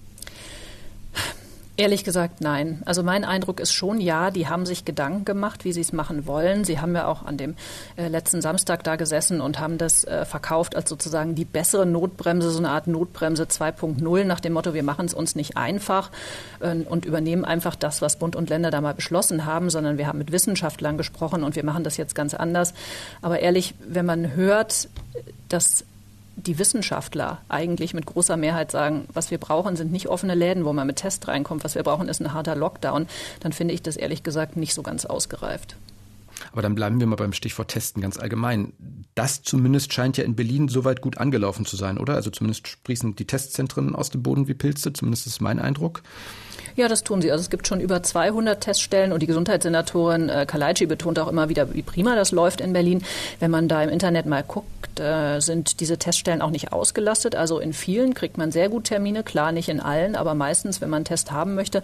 Ehrlich 1.79 2.03
gesagt, 2.03 2.41
nein. 2.41 2.81
Also 2.83 3.03
mein 3.03 3.23
Eindruck 3.23 3.61
ist 3.61 3.71
schon, 3.71 4.01
ja, 4.01 4.31
die 4.31 4.49
haben 4.49 4.65
sich 4.65 4.83
Gedanken 4.83 5.23
gemacht, 5.23 5.63
wie 5.63 5.71
sie 5.71 5.79
es 5.79 5.93
machen 5.93 6.27
wollen. 6.27 6.65
Sie 6.65 6.81
haben 6.81 6.93
ja 6.93 7.07
auch 7.07 7.23
an 7.23 7.37
dem 7.37 7.55
äh, 7.95 8.09
letzten 8.09 8.41
Samstag 8.41 8.83
da 8.83 8.97
gesessen 8.97 9.39
und 9.39 9.61
haben 9.61 9.77
das 9.77 10.03
äh, 10.03 10.25
verkauft 10.25 10.75
als 10.75 10.89
sozusagen 10.89 11.35
die 11.35 11.45
bessere 11.45 11.85
Notbremse, 11.85 12.51
so 12.51 12.57
eine 12.57 12.71
Art 12.71 12.87
Notbremse 12.87 13.43
2.0 13.43 14.25
nach 14.25 14.41
dem 14.41 14.51
Motto, 14.51 14.73
wir 14.73 14.83
machen 14.83 15.05
es 15.05 15.13
uns 15.13 15.35
nicht 15.35 15.55
einfach 15.55 16.11
äh, 16.59 16.75
und 16.75 17.05
übernehmen 17.05 17.45
einfach 17.45 17.77
das, 17.77 18.01
was 18.01 18.19
Bund 18.19 18.35
und 18.35 18.49
Länder 18.49 18.71
da 18.71 18.81
mal 18.81 18.93
beschlossen 18.93 19.45
haben, 19.45 19.69
sondern 19.69 19.97
wir 19.97 20.07
haben 20.07 20.17
mit 20.17 20.33
Wissenschaftlern 20.33 20.97
gesprochen 20.97 21.43
und 21.45 21.55
wir 21.55 21.63
machen 21.63 21.85
das 21.85 21.95
jetzt 21.95 22.13
ganz 22.13 22.33
anders. 22.33 22.73
Aber 23.21 23.39
ehrlich, 23.39 23.73
wenn 23.87 24.05
man 24.05 24.35
hört, 24.35 24.89
dass 25.47 25.85
die 26.45 26.59
Wissenschaftler 26.59 27.41
eigentlich 27.49 27.93
mit 27.93 28.05
großer 28.05 28.37
Mehrheit 28.37 28.71
sagen, 28.71 29.07
was 29.13 29.31
wir 29.31 29.37
brauchen, 29.37 29.75
sind 29.75 29.91
nicht 29.91 30.07
offene 30.07 30.35
Läden, 30.35 30.65
wo 30.65 30.73
man 30.73 30.87
mit 30.87 30.97
Test 30.97 31.27
reinkommt. 31.27 31.63
Was 31.63 31.75
wir 31.75 31.83
brauchen, 31.83 32.09
ist 32.09 32.21
ein 32.21 32.33
harter 32.33 32.55
Lockdown. 32.55 33.07
Dann 33.39 33.53
finde 33.53 33.73
ich 33.73 33.81
das 33.81 33.97
ehrlich 33.97 34.23
gesagt 34.23 34.55
nicht 34.55 34.73
so 34.73 34.81
ganz 34.81 35.05
ausgereift. 35.05 35.75
Aber 36.51 36.61
dann 36.61 36.75
bleiben 36.75 36.99
wir 36.99 37.07
mal 37.07 37.15
beim 37.15 37.33
Stichwort 37.33 37.69
Testen 37.69 38.01
ganz 38.01 38.17
allgemein. 38.17 38.73
Das 39.15 39.41
zumindest 39.41 39.93
scheint 39.93 40.17
ja 40.17 40.23
in 40.23 40.35
Berlin 40.35 40.69
soweit 40.69 41.01
gut 41.01 41.17
angelaufen 41.17 41.65
zu 41.65 41.75
sein, 41.75 41.97
oder? 41.97 42.15
Also 42.15 42.29
zumindest 42.29 42.67
sprießen 42.67 43.15
die 43.15 43.25
Testzentren 43.25 43.95
aus 43.95 44.09
dem 44.09 44.23
Boden 44.23 44.47
wie 44.47 44.53
Pilze, 44.53 44.93
zumindest 44.93 45.27
ist 45.27 45.41
mein 45.41 45.59
Eindruck. 45.59 46.01
Ja, 46.75 46.87
das 46.87 47.03
tun 47.03 47.21
sie. 47.21 47.31
Also 47.31 47.41
es 47.41 47.49
gibt 47.49 47.67
schon 47.67 47.79
über 47.79 48.03
200 48.03 48.61
Teststellen 48.61 49.11
und 49.11 49.21
die 49.21 49.27
Gesundheitssenatorin 49.27 50.29
äh, 50.29 50.45
Kalaitschi 50.45 50.85
betont 50.85 51.19
auch 51.19 51.27
immer 51.27 51.49
wieder, 51.49 51.73
wie 51.73 51.81
prima 51.81 52.15
das 52.15 52.31
läuft 52.31 52.61
in 52.61 52.73
Berlin. 52.73 53.03
Wenn 53.39 53.51
man 53.51 53.67
da 53.67 53.83
im 53.83 53.89
Internet 53.89 54.25
mal 54.25 54.43
guckt, 54.43 54.99
äh, 54.99 55.39
sind 55.39 55.79
diese 55.79 55.97
Teststellen 55.97 56.41
auch 56.41 56.51
nicht 56.51 56.73
ausgelastet. 56.73 57.35
Also 57.35 57.59
in 57.59 57.73
vielen 57.73 58.13
kriegt 58.13 58.37
man 58.37 58.51
sehr 58.51 58.69
gut 58.69 58.85
Termine, 58.85 59.23
klar 59.23 59.51
nicht 59.51 59.69
in 59.69 59.79
allen, 59.79 60.15
aber 60.15 60.35
meistens, 60.35 60.81
wenn 60.81 60.89
man 60.89 60.97
einen 60.97 61.05
Test 61.05 61.31
haben 61.31 61.55
möchte, 61.55 61.81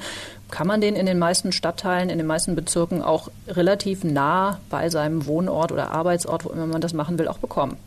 kann 0.52 0.68
man 0.68 0.82
den 0.82 0.96
in 0.96 1.06
den 1.06 1.20
meisten 1.20 1.52
Stadtteilen, 1.52 2.10
in 2.10 2.18
den 2.18 2.28
meisten 2.28 2.56
Bezirken 2.56 3.02
auch 3.02 3.30
relativ 3.48 4.04
nah 4.04 4.60
bei 4.70 4.90
seinem 4.90 5.26
Wohnort 5.26 5.72
oder 5.72 5.92
Arbeitsort, 5.92 6.46
wo 6.46 6.50
immer 6.50 6.68
man 6.68 6.82
das 6.82 6.94
machen 6.94 7.18
will, 7.18 7.28
auch 7.28 7.38
bekommen. 7.38 7.78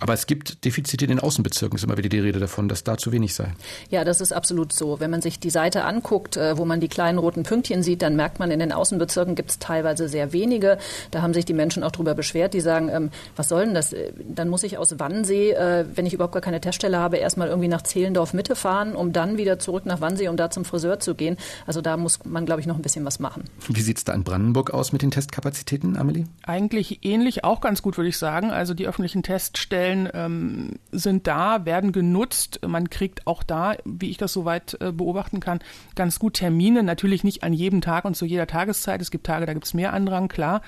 Aber 0.00 0.14
es 0.14 0.26
gibt 0.26 0.64
Defizite 0.64 1.04
in 1.04 1.10
den 1.10 1.20
Außenbezirken, 1.20 1.76
ist 1.76 1.84
immer 1.84 1.96
wieder 1.96 2.08
die 2.08 2.20
Rede 2.20 2.38
davon, 2.38 2.68
dass 2.68 2.84
da 2.84 2.96
zu 2.96 3.12
wenig 3.12 3.34
sei. 3.34 3.52
Ja, 3.90 4.04
das 4.04 4.20
ist 4.20 4.32
absolut 4.32 4.72
so. 4.72 5.00
Wenn 5.00 5.10
man 5.10 5.22
sich 5.22 5.40
die 5.40 5.50
Seite 5.50 5.84
anguckt, 5.84 6.36
äh, 6.36 6.56
wo 6.56 6.64
man 6.64 6.80
die 6.80 6.88
kleinen 6.88 7.18
roten 7.18 7.42
Pünktchen 7.42 7.82
sieht, 7.82 8.02
dann 8.02 8.14
merkt 8.16 8.38
man, 8.38 8.50
in 8.50 8.60
den 8.60 8.72
Außenbezirken 8.72 9.34
gibt 9.34 9.50
es 9.50 9.58
teilweise 9.58 10.08
sehr 10.08 10.32
wenige. 10.32 10.78
Da 11.10 11.22
haben 11.22 11.34
sich 11.34 11.44
die 11.44 11.52
Menschen 11.52 11.82
auch 11.82 11.90
darüber 11.90 12.14
beschwert, 12.14 12.54
die 12.54 12.60
sagen, 12.60 12.88
ähm, 12.88 13.10
was 13.36 13.48
soll 13.48 13.64
denn 13.64 13.74
das? 13.74 13.92
Äh, 13.92 14.12
dann 14.18 14.48
muss 14.48 14.62
ich 14.62 14.78
aus 14.78 14.98
Wannsee, 14.98 15.50
äh, 15.50 15.84
wenn 15.94 16.06
ich 16.06 16.14
überhaupt 16.14 16.34
gar 16.34 16.42
keine 16.42 16.60
Teststelle 16.60 16.98
habe, 16.98 17.16
erstmal 17.16 17.48
irgendwie 17.48 17.68
nach 17.68 17.82
Zehlendorf 17.82 18.34
Mitte 18.34 18.54
fahren, 18.54 18.94
um 18.94 19.12
dann 19.12 19.36
wieder 19.36 19.58
zurück 19.58 19.84
nach 19.86 20.00
Wannsee, 20.00 20.28
um 20.28 20.36
da 20.36 20.50
zum 20.50 20.64
Friseur 20.64 21.00
zu 21.00 21.14
gehen. 21.14 21.36
Also 21.66 21.80
da 21.80 21.96
muss 21.96 22.24
man, 22.24 22.46
glaube 22.46 22.60
ich, 22.60 22.66
noch 22.66 22.76
ein 22.76 22.82
bisschen 22.82 23.04
was 23.04 23.18
machen. 23.18 23.44
Wie 23.66 23.80
sieht 23.80 23.98
es 23.98 24.04
da 24.04 24.14
in 24.14 24.22
Brandenburg 24.22 24.70
aus 24.70 24.92
mit 24.92 25.02
den 25.02 25.10
Testkapazitäten, 25.10 25.96
Amelie? 25.96 26.24
Eigentlich 26.44 27.04
ähnlich, 27.04 27.44
auch 27.44 27.60
ganz 27.60 27.82
gut, 27.82 27.96
würde 27.96 28.08
ich 28.08 28.18
sagen. 28.18 28.50
Also 28.50 28.74
die 28.74 28.86
öffentlichen 28.86 29.22
Teststellen 29.22 29.87
ähm, 30.12 30.78
sind 30.92 31.26
da, 31.26 31.64
werden 31.64 31.92
genutzt. 31.92 32.60
Man 32.66 32.90
kriegt 32.90 33.26
auch 33.26 33.42
da, 33.42 33.76
wie 33.84 34.10
ich 34.10 34.18
das 34.18 34.32
soweit 34.32 34.76
äh, 34.80 34.92
beobachten 34.92 35.40
kann, 35.40 35.60
ganz 35.94 36.18
gut 36.18 36.34
Termine. 36.34 36.82
Natürlich 36.82 37.24
nicht 37.24 37.42
an 37.42 37.52
jedem 37.52 37.80
Tag 37.80 38.04
und 38.04 38.16
zu 38.16 38.24
jeder 38.24 38.46
Tageszeit. 38.46 39.00
Es 39.00 39.10
gibt 39.10 39.26
Tage, 39.26 39.46
da 39.46 39.52
gibt 39.52 39.66
es 39.66 39.74
mehr 39.74 39.92
Andrang, 39.92 40.28
klar. 40.28 40.62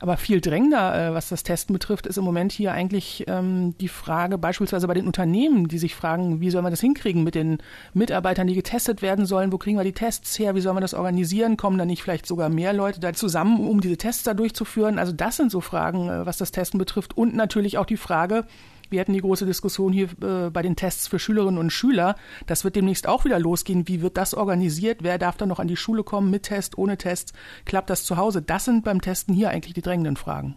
Aber 0.00 0.16
viel 0.16 0.40
drängender, 0.40 1.10
äh, 1.10 1.14
was 1.14 1.28
das 1.28 1.42
Testen 1.42 1.72
betrifft, 1.72 2.06
ist 2.06 2.18
im 2.18 2.24
Moment 2.24 2.52
hier 2.52 2.72
eigentlich 2.72 3.24
ähm, 3.28 3.76
die 3.78 3.88
Frage, 3.88 4.38
beispielsweise 4.38 4.86
bei 4.86 4.94
den 4.94 5.06
Unternehmen, 5.06 5.68
die 5.68 5.78
sich 5.78 5.94
fragen, 5.94 6.40
wie 6.40 6.50
soll 6.50 6.62
man 6.62 6.72
das 6.72 6.80
hinkriegen 6.80 7.24
mit 7.24 7.34
den 7.34 7.58
Mitarbeitern, 7.92 8.46
die 8.46 8.54
getestet 8.54 9.02
werden 9.02 9.26
sollen? 9.26 9.52
Wo 9.52 9.58
kriegen 9.58 9.78
wir 9.78 9.84
die 9.84 9.92
Tests 9.92 10.38
her? 10.38 10.54
Wie 10.54 10.60
soll 10.60 10.74
man 10.74 10.82
das 10.82 10.94
organisieren? 10.94 11.56
Kommen 11.56 11.78
da 11.78 11.84
nicht 11.84 12.02
vielleicht 12.02 12.26
sogar 12.26 12.48
mehr 12.48 12.72
Leute 12.72 13.00
da 13.00 13.12
zusammen, 13.12 13.66
um 13.66 13.80
diese 13.80 13.96
Tests 13.96 14.24
da 14.24 14.34
durchzuführen? 14.34 14.98
Also 14.98 15.12
das 15.12 15.36
sind 15.36 15.50
so 15.50 15.60
Fragen, 15.60 16.08
äh, 16.08 16.26
was 16.26 16.38
das 16.38 16.52
Testen 16.52 16.78
betrifft. 16.78 17.16
Und 17.16 17.34
natürlich 17.34 17.78
auch 17.78 17.86
die 17.86 17.96
Frage, 17.96 18.44
Wir 18.94 19.00
hatten 19.00 19.12
die 19.12 19.20
große 19.20 19.44
Diskussion 19.44 19.92
hier 19.92 20.08
äh, 20.22 20.50
bei 20.50 20.62
den 20.62 20.76
Tests 20.76 21.08
für 21.08 21.18
Schülerinnen 21.18 21.58
und 21.58 21.70
Schüler. 21.70 22.14
Das 22.46 22.62
wird 22.62 22.76
demnächst 22.76 23.08
auch 23.08 23.24
wieder 23.24 23.40
losgehen. 23.40 23.88
Wie 23.88 24.02
wird 24.02 24.16
das 24.16 24.34
organisiert? 24.34 25.02
Wer 25.02 25.18
darf 25.18 25.36
dann 25.36 25.48
noch 25.48 25.58
an 25.58 25.66
die 25.66 25.76
Schule 25.76 26.04
kommen 26.04 26.30
mit 26.30 26.44
Test, 26.44 26.78
ohne 26.78 26.96
Test? 26.96 27.32
Klappt 27.64 27.90
das 27.90 28.04
zu 28.04 28.16
Hause? 28.16 28.40
Das 28.40 28.66
sind 28.66 28.84
beim 28.84 29.00
Testen 29.00 29.34
hier 29.34 29.50
eigentlich 29.50 29.74
die 29.74 29.82
drängenden 29.82 30.16
Fragen 30.16 30.56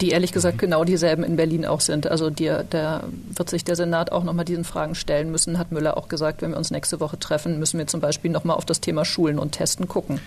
die 0.00 0.08
ehrlich 0.08 0.32
gesagt 0.32 0.58
genau 0.58 0.82
dieselben 0.82 1.22
in 1.22 1.36
Berlin 1.36 1.64
auch 1.64 1.80
sind. 1.80 2.08
Also 2.08 2.28
da 2.28 3.04
wird 3.36 3.50
sich 3.50 3.62
der 3.62 3.76
Senat 3.76 4.10
auch 4.10 4.24
nochmal 4.24 4.44
diesen 4.44 4.64
Fragen 4.64 4.96
stellen 4.96 5.30
müssen, 5.30 5.58
hat 5.58 5.70
Müller 5.70 5.96
auch 5.96 6.08
gesagt, 6.08 6.42
wenn 6.42 6.50
wir 6.50 6.56
uns 6.56 6.72
nächste 6.72 6.98
Woche 6.98 7.20
treffen, 7.20 7.60
müssen 7.60 7.78
wir 7.78 7.86
zum 7.86 8.00
Beispiel 8.00 8.32
nochmal 8.32 8.56
auf 8.56 8.64
das 8.64 8.80
Thema 8.80 9.04
Schulen 9.04 9.38
und 9.38 9.52
Testen 9.52 9.86
gucken. 9.86 10.18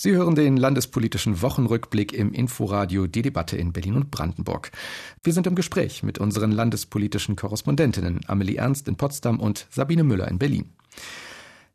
Sie 0.00 0.12
hören 0.12 0.36
den 0.36 0.56
landespolitischen 0.56 1.42
Wochenrückblick 1.42 2.12
im 2.12 2.32
Inforadio 2.32 3.08
Die 3.08 3.22
Debatte 3.22 3.56
in 3.56 3.72
Berlin 3.72 3.96
und 3.96 4.12
Brandenburg. 4.12 4.70
Wir 5.24 5.32
sind 5.32 5.48
im 5.48 5.56
Gespräch 5.56 6.04
mit 6.04 6.20
unseren 6.20 6.52
landespolitischen 6.52 7.34
Korrespondentinnen 7.34 8.20
Amelie 8.28 8.58
Ernst 8.58 8.86
in 8.86 8.94
Potsdam 8.94 9.40
und 9.40 9.66
Sabine 9.70 10.04
Müller 10.04 10.28
in 10.28 10.38
Berlin. 10.38 10.72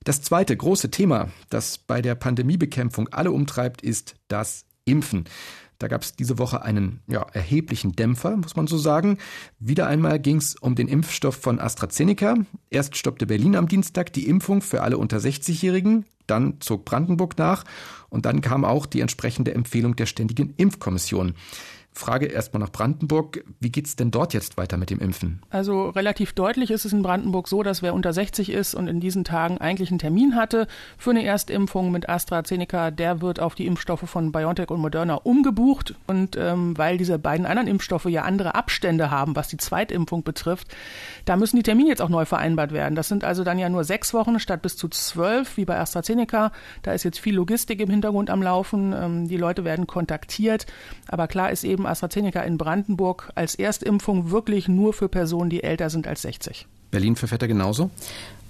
Das 0.06 0.22
zweite 0.22 0.56
große 0.56 0.90
Thema, 0.90 1.32
das 1.50 1.78
bei 1.78 2.02
der 2.02 2.16
Pandemiebekämpfung 2.16 3.10
alle 3.10 3.34
umtreibt, 3.34 3.82
ist 3.82 4.16
das 4.30 4.64
Impfen. 4.86 5.26
Da 5.80 5.90
gab 5.90 6.04
es 6.04 6.16
diese 6.16 6.38
Woche 6.38 6.62
einen 6.62 7.02
ja, 7.08 7.24
erheblichen 7.34 7.92
Dämpfer, 7.92 8.38
muss 8.38 8.56
man 8.56 8.68
so 8.68 8.78
sagen. 8.78 9.18
Wieder 9.60 9.88
einmal 9.88 10.18
ging 10.18 10.38
es 10.38 10.56
um 10.56 10.76
den 10.76 10.88
Impfstoff 10.88 11.36
von 11.36 11.60
AstraZeneca. 11.60 12.38
Erst 12.70 12.96
stoppte 12.96 13.26
Berlin 13.26 13.58
am 13.58 13.68
Dienstag 13.68 14.14
die 14.14 14.30
Impfung 14.30 14.62
für 14.62 14.82
alle 14.82 14.98
unter 14.98 15.18
60-Jährigen, 15.18 16.06
dann 16.28 16.60
zog 16.60 16.86
Brandenburg 16.86 17.38
nach 17.38 17.64
und 18.10 18.26
dann 18.26 18.42
kam 18.42 18.66
auch 18.66 18.86
die 18.86 19.02
entsprechende 19.02 19.54
Empfehlung 19.54 19.96
der 19.96 20.06
Ständigen 20.06 20.54
Impfkommission. 20.58 21.34
Frage 21.94 22.26
erstmal 22.26 22.62
nach 22.62 22.72
Brandenburg. 22.72 23.44
Wie 23.60 23.72
geht 23.72 23.86
es 23.86 23.96
denn 23.96 24.12
dort 24.12 24.34
jetzt 24.34 24.58
weiter 24.58 24.78
mit 24.78 24.90
dem 24.90 25.00
Impfen? 25.00 25.42
Also 25.50 25.90
relativ 25.90 26.34
deutlich 26.34 26.72
ist 26.72 26.86
es 26.86 26.94
in 26.94 27.04
Brandenburg 27.04 27.48
so, 27.48 27.62
dass 27.62 27.82
wer 27.82 27.94
unter 27.94 28.14
60 28.14 28.50
ist 28.50 28.74
und 28.74 28.88
in 28.88 29.00
diesen 29.00 29.24
Tagen 29.24 29.60
eigentlich 29.60 29.90
einen 29.90 30.00
Termin 30.00 30.36
hatte 30.36 30.68
für 30.98 31.12
eine 31.12 31.24
Erstimpfung 31.24 31.92
mit 31.92 32.10
AstraZeneca, 32.10 32.92
der 32.92 33.22
wird 33.22 33.40
auf 33.40 33.56
die 33.56 33.68
Impfstoffe 33.68 34.10
von 34.10 34.32
BioNTech 34.32 34.70
und 34.70 34.82
Moderna 34.82 35.16
umgebucht. 35.16 35.96
Und 36.08 36.36
ähm, 36.36 36.78
weil 36.78 36.98
diese 36.98 37.20
beiden 37.20 37.46
anderen 37.46 37.68
Impfstoffe 37.68 38.06
ja 38.06 38.24
andere 38.24 38.56
Abstände 38.56 39.12
haben, 39.12 39.36
was 39.36 39.48
die 39.48 39.58
Zweitimpfung 39.58 40.24
betrifft, 40.24 40.68
da 41.26 41.38
müssen 41.38 41.58
die 41.58 41.64
Termine 41.64 41.90
jetzt 41.90 42.02
auch 42.02 42.10
neu 42.10 42.26
vereinbart 42.26 42.72
werden. 42.72 42.96
Das 42.96 43.08
sind 43.08 43.24
also 43.24 43.44
dann 43.44 43.60
ja 43.60 43.70
nur 43.70 43.84
sechs 43.84 44.14
Wochen 44.14 44.40
statt 44.40 44.62
bis 44.62 44.78
zu 44.78 44.90
zwölf, 44.90 45.58
wie 45.58 45.66
bei 45.66 45.80
AstraZeneca. 45.80 46.52
Da 46.82 46.94
ist 46.94 47.04
jetzt 47.04 47.20
viel 47.20 47.36
Logistik 47.36 47.80
im 47.80 47.90
Hintergrund 47.90 48.30
am 48.30 48.42
Laufen. 48.42 48.94
Ähm, 48.94 49.28
die 49.28 49.38
Leute 49.38 49.64
werden 49.64 49.86
kontaktiert. 49.86 50.66
Aber 51.08 51.28
klar 51.28 51.52
ist 51.52 51.64
eben, 51.64 51.83
AstraZeneca 51.86 52.42
in 52.42 52.58
Brandenburg 52.58 53.32
als 53.36 53.56
Erstimpfung 53.56 54.32
wirklich 54.32 54.68
nur 54.68 54.94
für 54.94 55.10
Personen, 55.10 55.50
die 55.50 55.64
älter 55.64 55.90
sind 55.90 56.08
als 56.08 56.24
60. 56.24 56.68
Berlin 56.92 57.16
für 57.16 57.28
Vetter 57.28 57.48
genauso? 57.48 57.90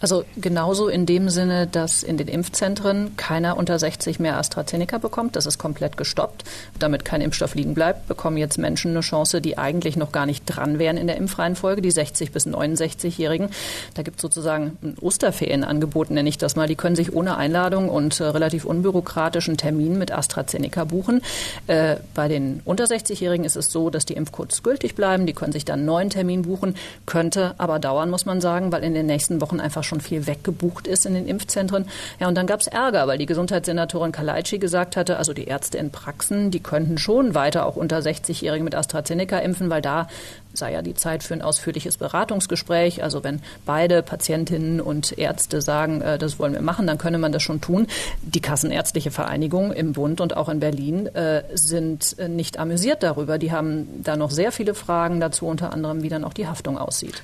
Also 0.03 0.25
genauso 0.35 0.89
in 0.89 1.05
dem 1.05 1.29
Sinne, 1.29 1.65
dass 1.65 2.03
in 2.03 2.17
den 2.17 2.27
Impfzentren 2.27 3.15
keiner 3.15 3.55
unter 3.55 3.79
60 3.79 4.19
mehr 4.19 4.37
AstraZeneca 4.37 4.97
bekommt. 4.97 5.37
Das 5.37 5.45
ist 5.45 5.57
komplett 5.57 5.95
gestoppt. 5.95 6.43
Damit 6.77 7.05
kein 7.05 7.21
Impfstoff 7.21 7.55
liegen 7.55 7.73
bleibt, 7.73 8.09
bekommen 8.09 8.35
jetzt 8.35 8.57
Menschen 8.57 8.91
eine 8.91 8.99
Chance, 8.99 9.39
die 9.39 9.57
eigentlich 9.57 9.95
noch 9.95 10.11
gar 10.11 10.25
nicht 10.25 10.43
dran 10.45 10.77
wären 10.77 10.97
in 10.97 11.07
der 11.07 11.15
Impfreihenfolge, 11.15 11.81
die 11.81 11.89
60 11.89 12.33
bis 12.33 12.45
69-Jährigen. 12.45 13.47
Da 13.93 14.03
gibt 14.03 14.17
es 14.17 14.23
sozusagen 14.23 14.77
ein 14.83 14.97
Osterferienangebot, 14.99 16.11
nenne 16.11 16.27
ich 16.27 16.37
das 16.37 16.57
mal. 16.57 16.67
Die 16.67 16.75
können 16.75 16.97
sich 16.97 17.13
ohne 17.13 17.37
Einladung 17.37 17.87
und 17.87 18.19
äh, 18.19 18.25
relativ 18.25 18.65
unbürokratischen 18.65 19.55
Termin 19.55 19.97
mit 19.97 20.11
AstraZeneca 20.11 20.83
buchen. 20.83 21.21
Äh, 21.67 21.95
bei 22.13 22.27
den 22.27 22.59
unter 22.65 22.83
60-Jährigen 22.83 23.45
ist 23.45 23.55
es 23.55 23.71
so, 23.71 23.89
dass 23.89 24.03
die 24.03 24.15
Impfcodes 24.15 24.63
gültig 24.63 24.95
bleiben. 24.95 25.25
Die 25.27 25.33
können 25.33 25.53
sich 25.53 25.63
dann 25.63 25.79
einen 25.79 25.85
neuen 25.85 26.09
Termin 26.09 26.41
buchen, 26.41 26.75
könnte 27.05 27.55
aber 27.57 27.79
dauern, 27.79 28.09
muss 28.09 28.25
man 28.25 28.41
sagen, 28.41 28.73
weil 28.73 28.83
in 28.83 28.93
den 28.93 29.05
nächsten 29.05 29.39
Wochen 29.39 29.61
einfach 29.61 29.85
schon 29.85 29.92
schon 29.93 30.01
viel 30.01 30.25
weggebucht 30.25 30.87
ist 30.87 31.05
in 31.05 31.13
den 31.13 31.27
Impfzentren. 31.27 31.85
Ja, 32.19 32.27
und 32.27 32.35
dann 32.35 32.47
gab 32.47 32.61
es 32.61 32.67
Ärger, 32.67 33.07
weil 33.07 33.19
die 33.19 33.27
Gesundheitssenatorin 33.27 34.11
Kalaitschi 34.11 34.57
gesagt 34.57 34.97
hatte, 34.97 35.17
also 35.17 35.33
die 35.33 35.45
Ärzte 35.45 35.77
in 35.77 35.91
Praxen, 35.91 36.49
die 36.49 36.61
könnten 36.61 36.97
schon 36.97 37.35
weiter 37.35 37.65
auch 37.65 37.75
unter 37.75 37.99
60-Jährige 37.99 38.63
mit 38.63 38.73
AstraZeneca 38.73 39.37
impfen, 39.37 39.69
weil 39.69 39.81
da 39.81 40.07
sei 40.53 40.73
ja 40.73 40.81
die 40.81 40.95
Zeit 40.95 41.23
für 41.23 41.33
ein 41.33 41.41
ausführliches 41.41 41.97
Beratungsgespräch. 41.97 43.03
Also 43.03 43.23
wenn 43.23 43.41
beide 43.65 44.01
Patientinnen 44.01 44.81
und 44.81 45.17
Ärzte 45.17 45.61
sagen, 45.61 46.01
äh, 46.01 46.17
das 46.17 46.39
wollen 46.39 46.53
wir 46.53 46.61
machen, 46.61 46.87
dann 46.87 46.97
könne 46.97 47.19
man 47.19 47.31
das 47.31 47.43
schon 47.43 47.61
tun. 47.61 47.87
Die 48.23 48.41
Kassenärztliche 48.41 49.11
Vereinigung 49.11 49.71
im 49.71 49.93
Bund 49.93 50.21
und 50.21 50.35
auch 50.37 50.49
in 50.49 50.59
Berlin 50.59 51.07
äh, 51.07 51.43
sind 51.53 52.17
äh, 52.17 52.27
nicht 52.27 52.57
amüsiert 52.57 53.03
darüber. 53.03 53.37
Die 53.37 53.51
haben 53.51 53.87
da 54.03 54.15
noch 54.15 54.31
sehr 54.31 54.51
viele 54.51 54.73
Fragen 54.73 55.19
dazu, 55.19 55.45
unter 55.45 55.71
anderem, 55.71 56.01
wie 56.01 56.09
dann 56.09 56.23
auch 56.23 56.33
die 56.33 56.47
Haftung 56.47 56.77
aussieht. 56.77 57.23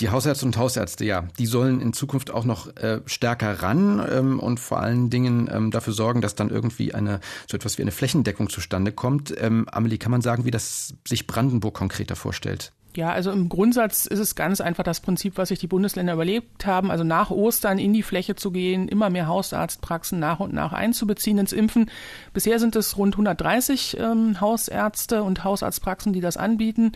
Die 0.00 0.10
Hausärzte 0.10 0.46
und 0.46 0.56
Hausärzte, 0.56 1.04
ja, 1.04 1.22
die 1.38 1.46
sollen 1.46 1.80
in 1.80 1.92
Zukunft 1.92 2.30
auch 2.30 2.44
noch 2.44 2.74
äh, 2.76 3.00
stärker 3.06 3.62
ran 3.62 4.04
ähm, 4.08 4.38
und 4.38 4.60
vor 4.60 4.80
allen 4.80 5.10
Dingen 5.10 5.50
ähm, 5.52 5.70
dafür 5.72 5.92
sorgen, 5.92 6.20
dass 6.20 6.36
dann 6.36 6.50
irgendwie 6.50 6.94
eine 6.94 7.20
so 7.50 7.56
etwas 7.56 7.78
wie 7.78 7.82
eine 7.82 7.90
Flächendeckung 7.90 8.48
zustande 8.48 8.92
kommt. 8.92 9.34
Ähm, 9.40 9.66
Amelie, 9.70 9.98
kann 9.98 10.12
man 10.12 10.22
sagen, 10.22 10.44
wie 10.44 10.52
das 10.52 10.94
sich 11.06 11.26
Brandenburg 11.26 11.74
konkreter 11.74 12.14
vorstellt? 12.14 12.72
Ja, 12.96 13.10
also 13.10 13.30
im 13.30 13.48
Grundsatz 13.48 14.06
ist 14.06 14.18
es 14.18 14.34
ganz 14.34 14.60
einfach 14.60 14.82
das 14.82 15.00
Prinzip, 15.00 15.36
was 15.36 15.48
sich 15.50 15.58
die 15.58 15.66
Bundesländer 15.66 16.14
überlebt 16.14 16.66
haben, 16.66 16.90
also 16.90 17.04
nach 17.04 17.30
Ostern 17.30 17.78
in 17.78 17.92
die 17.92 18.02
Fläche 18.02 18.34
zu 18.34 18.50
gehen, 18.50 18.88
immer 18.88 19.10
mehr 19.10 19.28
Hausarztpraxen 19.28 20.18
nach 20.18 20.40
und 20.40 20.52
nach 20.52 20.72
einzubeziehen 20.72 21.38
ins 21.38 21.52
Impfen. 21.52 21.90
Bisher 22.32 22.58
sind 22.58 22.74
es 22.76 22.96
rund 22.96 23.14
130 23.14 23.98
ähm, 24.00 24.40
Hausärzte 24.40 25.22
und 25.22 25.44
Hausarztpraxen, 25.44 26.12
die 26.12 26.20
das 26.20 26.36
anbieten. 26.36 26.92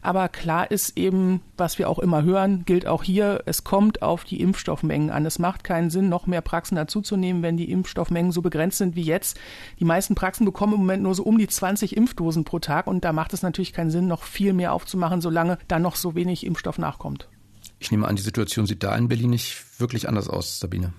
Aber 0.00 0.28
klar 0.28 0.70
ist 0.70 0.96
eben, 0.96 1.42
was 1.56 1.78
wir 1.78 1.88
auch 1.88 1.98
immer 1.98 2.22
hören, 2.22 2.64
gilt 2.64 2.86
auch 2.86 3.02
hier, 3.02 3.42
es 3.46 3.62
kommt 3.62 4.00
auf 4.02 4.24
die 4.24 4.40
Impfstoffmengen 4.40 5.10
an. 5.10 5.26
Es 5.26 5.38
macht 5.38 5.64
keinen 5.64 5.90
Sinn, 5.90 6.08
noch 6.08 6.26
mehr 6.26 6.40
Praxen 6.40 6.76
dazuzunehmen, 6.76 7.42
wenn 7.42 7.56
die 7.56 7.70
Impfstoffmengen 7.70 8.32
so 8.32 8.42
begrenzt 8.42 8.78
sind 8.78 8.96
wie 8.96 9.02
jetzt. 9.02 9.38
Die 9.80 9.84
meisten 9.84 10.14
Praxen 10.14 10.44
bekommen 10.44 10.74
im 10.74 10.80
Moment 10.80 11.02
nur 11.02 11.14
so 11.14 11.24
um 11.24 11.36
die 11.36 11.48
20 11.48 11.96
Impfdosen 11.96 12.44
pro 12.44 12.58
Tag 12.58 12.86
und 12.86 13.04
da 13.04 13.12
macht 13.12 13.32
es 13.32 13.42
natürlich 13.42 13.72
keinen 13.72 13.90
Sinn, 13.90 14.06
noch 14.06 14.22
viel 14.22 14.52
mehr 14.52 14.72
aufzumachen, 14.72 15.20
solange 15.32 15.58
da 15.66 15.78
noch 15.78 15.96
so 15.96 16.14
wenig 16.14 16.44
Impfstoff 16.44 16.76
nachkommt. 16.76 17.26
Ich 17.80 17.90
nehme 17.90 18.06
an, 18.06 18.14
die 18.14 18.22
Situation 18.22 18.66
sieht 18.66 18.84
da 18.84 18.94
in 18.94 19.08
Berlin 19.08 19.30
nicht 19.30 19.64
wirklich 19.78 20.08
anders 20.08 20.28
aus, 20.28 20.60
Sabine. 20.60 20.92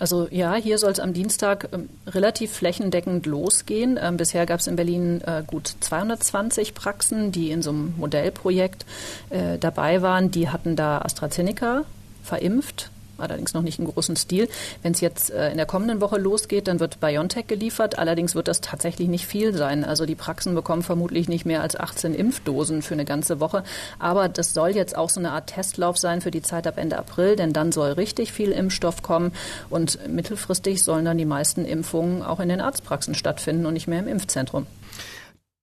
Also 0.00 0.26
ja, 0.32 0.54
hier 0.54 0.78
soll 0.78 0.90
es 0.90 0.98
am 0.98 1.12
Dienstag 1.12 1.68
ähm, 1.72 1.88
relativ 2.08 2.50
flächendeckend 2.50 3.26
losgehen. 3.26 4.00
Ähm, 4.02 4.16
bisher 4.16 4.44
gab 4.44 4.58
es 4.58 4.66
in 4.66 4.74
Berlin 4.74 5.20
äh, 5.20 5.44
gut 5.46 5.76
220 5.78 6.74
Praxen, 6.74 7.30
die 7.30 7.50
in 7.50 7.62
so 7.62 7.70
einem 7.70 7.94
Modellprojekt 7.98 8.84
äh, 9.30 9.58
dabei 9.58 10.02
waren. 10.02 10.32
Die 10.32 10.48
hatten 10.48 10.74
da 10.74 10.98
AstraZeneca 10.98 11.84
verimpft 12.24 12.90
allerdings 13.18 13.54
noch 13.54 13.62
nicht 13.62 13.78
im 13.78 13.86
großen 13.86 14.16
Stil. 14.16 14.48
Wenn 14.82 14.92
es 14.92 15.00
jetzt 15.00 15.30
äh, 15.30 15.50
in 15.50 15.56
der 15.56 15.66
kommenden 15.66 16.00
Woche 16.00 16.18
losgeht, 16.18 16.68
dann 16.68 16.80
wird 16.80 17.00
BioNTech 17.00 17.46
geliefert. 17.46 17.98
Allerdings 17.98 18.34
wird 18.34 18.48
das 18.48 18.60
tatsächlich 18.60 19.08
nicht 19.08 19.26
viel 19.26 19.54
sein. 19.54 19.84
Also 19.84 20.06
die 20.06 20.14
Praxen 20.14 20.54
bekommen 20.54 20.82
vermutlich 20.82 21.28
nicht 21.28 21.46
mehr 21.46 21.62
als 21.62 21.78
18 21.78 22.14
Impfdosen 22.14 22.82
für 22.82 22.94
eine 22.94 23.04
ganze 23.04 23.40
Woche. 23.40 23.64
Aber 23.98 24.28
das 24.28 24.54
soll 24.54 24.70
jetzt 24.70 24.96
auch 24.96 25.10
so 25.10 25.20
eine 25.20 25.32
Art 25.32 25.48
Testlauf 25.48 25.98
sein 25.98 26.20
für 26.20 26.30
die 26.30 26.42
Zeit 26.42 26.66
ab 26.66 26.78
Ende 26.78 26.98
April, 26.98 27.36
denn 27.36 27.52
dann 27.52 27.72
soll 27.72 27.92
richtig 27.92 28.32
viel 28.32 28.52
Impfstoff 28.52 29.02
kommen 29.02 29.32
und 29.70 29.98
mittelfristig 30.08 30.82
sollen 30.82 31.04
dann 31.04 31.18
die 31.18 31.24
meisten 31.24 31.64
Impfungen 31.64 32.22
auch 32.22 32.40
in 32.40 32.48
den 32.48 32.60
Arztpraxen 32.60 33.14
stattfinden 33.14 33.66
und 33.66 33.74
nicht 33.74 33.88
mehr 33.88 34.00
im 34.00 34.08
Impfzentrum. 34.08 34.66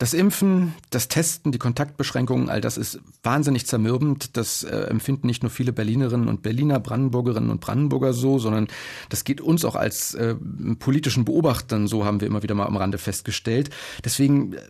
Das 0.01 0.15
Impfen, 0.15 0.74
das 0.89 1.10
Testen, 1.10 1.51
die 1.51 1.60
Kontaktbeschränkungen, 1.60 2.50
all 2.50 2.60
das 2.60 2.75
ist 2.75 3.00
wahnsinnig 3.22 3.67
zermürbend. 3.67 4.36
Das 4.36 4.63
äh, 4.63 4.75
empfinden 4.86 5.27
nicht 5.27 5.43
nur 5.43 5.51
viele 5.51 5.74
Berlinerinnen 5.74 6.27
und 6.27 6.41
Berliner, 6.41 6.79
Brandenburgerinnen 6.79 7.51
und 7.51 7.62
Brandenburger 7.62 8.12
so, 8.12 8.39
sondern 8.39 8.67
das 9.10 9.25
geht 9.25 9.41
uns 9.41 9.63
auch 9.63 9.75
als 9.75 10.15
äh, 10.15 10.34
politischen 10.79 11.24
Beobachtern 11.24 11.86
so, 11.86 12.03
haben 12.03 12.20
wir 12.20 12.27
immer 12.27 12.41
wieder 12.41 12.55
mal 12.55 12.65
am 12.65 12.77
Rande 12.77 12.98
festgestellt. 12.98 13.70
Deswegen 14.03 14.53
äh, 14.53 14.62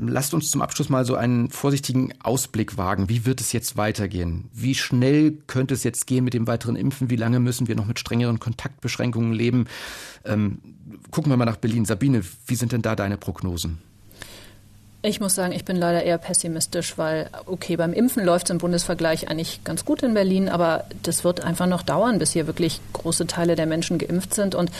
lasst 0.00 0.34
uns 0.34 0.50
zum 0.50 0.62
Abschluss 0.62 0.88
mal 0.88 1.04
so 1.04 1.14
einen 1.14 1.50
vorsichtigen 1.50 2.12
Ausblick 2.20 2.76
wagen. 2.76 3.08
Wie 3.08 3.24
wird 3.24 3.40
es 3.40 3.52
jetzt 3.52 3.76
weitergehen? 3.76 4.50
Wie 4.52 4.74
schnell 4.74 5.38
könnte 5.46 5.74
es 5.74 5.84
jetzt 5.84 6.08
gehen 6.08 6.24
mit 6.24 6.34
dem 6.34 6.48
weiteren 6.48 6.74
Impfen? 6.74 7.08
Wie 7.08 7.14
lange 7.14 7.38
müssen 7.38 7.68
wir 7.68 7.76
noch 7.76 7.86
mit 7.86 8.00
strengeren 8.00 8.40
Kontaktbeschränkungen 8.40 9.32
leben? 9.32 9.66
Ähm, 10.24 10.58
gucken 11.12 11.30
wir 11.30 11.36
mal 11.36 11.44
nach 11.44 11.58
Berlin. 11.58 11.84
Sabine, 11.84 12.22
wie 12.48 12.56
sind 12.56 12.72
denn 12.72 12.82
da 12.82 12.96
deine 12.96 13.16
Prognosen? 13.16 13.91
Ich 15.04 15.18
muss 15.18 15.34
sagen, 15.34 15.52
ich 15.52 15.64
bin 15.64 15.74
leider 15.74 16.04
eher 16.04 16.16
pessimistisch, 16.16 16.96
weil, 16.96 17.28
okay, 17.46 17.74
beim 17.74 17.92
Impfen 17.92 18.24
läuft 18.24 18.46
es 18.46 18.50
im 18.50 18.58
Bundesvergleich 18.58 19.28
eigentlich 19.28 19.64
ganz 19.64 19.84
gut 19.84 20.04
in 20.04 20.14
Berlin, 20.14 20.48
aber 20.48 20.84
das 21.02 21.24
wird 21.24 21.42
einfach 21.42 21.66
noch 21.66 21.82
dauern, 21.82 22.20
bis 22.20 22.30
hier 22.30 22.46
wirklich 22.46 22.80
große 22.92 23.26
Teile 23.26 23.56
der 23.56 23.66
Menschen 23.66 23.98
geimpft 23.98 24.32
sind. 24.32 24.54
Und 24.54 24.70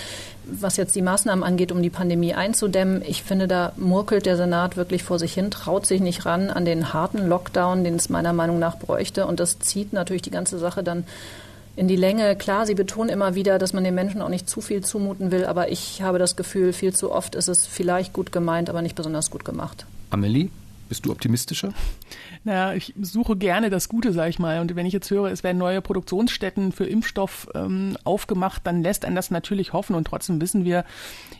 was 0.44 0.76
jetzt 0.76 0.94
die 0.94 1.02
Maßnahmen 1.02 1.42
angeht, 1.42 1.72
um 1.72 1.82
die 1.82 1.90
Pandemie 1.90 2.34
einzudämmen, 2.34 3.02
ich 3.04 3.24
finde, 3.24 3.48
da 3.48 3.72
murkelt 3.76 4.24
der 4.24 4.36
Senat 4.36 4.76
wirklich 4.76 5.02
vor 5.02 5.18
sich 5.18 5.34
hin, 5.34 5.50
traut 5.50 5.86
sich 5.86 6.00
nicht 6.00 6.24
ran 6.24 6.50
an 6.50 6.64
den 6.64 6.92
harten 6.92 7.26
Lockdown, 7.26 7.82
den 7.82 7.96
es 7.96 8.08
meiner 8.08 8.32
Meinung 8.32 8.60
nach 8.60 8.78
bräuchte. 8.78 9.26
Und 9.26 9.40
das 9.40 9.58
zieht 9.58 9.92
natürlich 9.92 10.22
die 10.22 10.30
ganze 10.30 10.60
Sache 10.60 10.84
dann 10.84 11.02
in 11.74 11.88
die 11.88 11.96
Länge. 11.96 12.36
Klar, 12.36 12.64
Sie 12.64 12.74
betonen 12.74 13.10
immer 13.10 13.34
wieder, 13.34 13.58
dass 13.58 13.72
man 13.72 13.82
den 13.82 13.96
Menschen 13.96 14.22
auch 14.22 14.28
nicht 14.28 14.48
zu 14.48 14.60
viel 14.60 14.84
zumuten 14.84 15.32
will, 15.32 15.46
aber 15.46 15.72
ich 15.72 16.00
habe 16.00 16.20
das 16.20 16.36
Gefühl, 16.36 16.72
viel 16.72 16.94
zu 16.94 17.10
oft 17.10 17.34
ist 17.34 17.48
es 17.48 17.66
vielleicht 17.66 18.12
gut 18.12 18.30
gemeint, 18.30 18.70
aber 18.70 18.82
nicht 18.82 18.94
besonders 18.94 19.28
gut 19.28 19.44
gemacht. 19.44 19.84
Amelie, 20.12 20.50
Bist 20.90 21.06
du 21.06 21.10
optimistischer? 21.10 21.72
Naja, 22.44 22.74
ich 22.74 22.92
suche 23.00 23.34
gerne 23.34 23.70
das 23.70 23.88
Gute, 23.88 24.12
sag 24.12 24.28
ich 24.28 24.38
mal. 24.38 24.60
Und 24.60 24.76
wenn 24.76 24.84
ich 24.84 24.92
jetzt 24.92 25.10
höre, 25.10 25.30
es 25.30 25.42
werden 25.42 25.56
neue 25.56 25.80
Produktionsstätten 25.80 26.72
für 26.72 26.84
Impfstoff 26.84 27.48
ähm, 27.54 27.96
aufgemacht, 28.04 28.66
dann 28.66 28.82
lässt 28.82 29.06
einen 29.06 29.16
das 29.16 29.30
natürlich 29.30 29.72
hoffen. 29.72 29.96
Und 29.96 30.06
trotzdem 30.06 30.38
wissen 30.42 30.66
wir, 30.66 30.84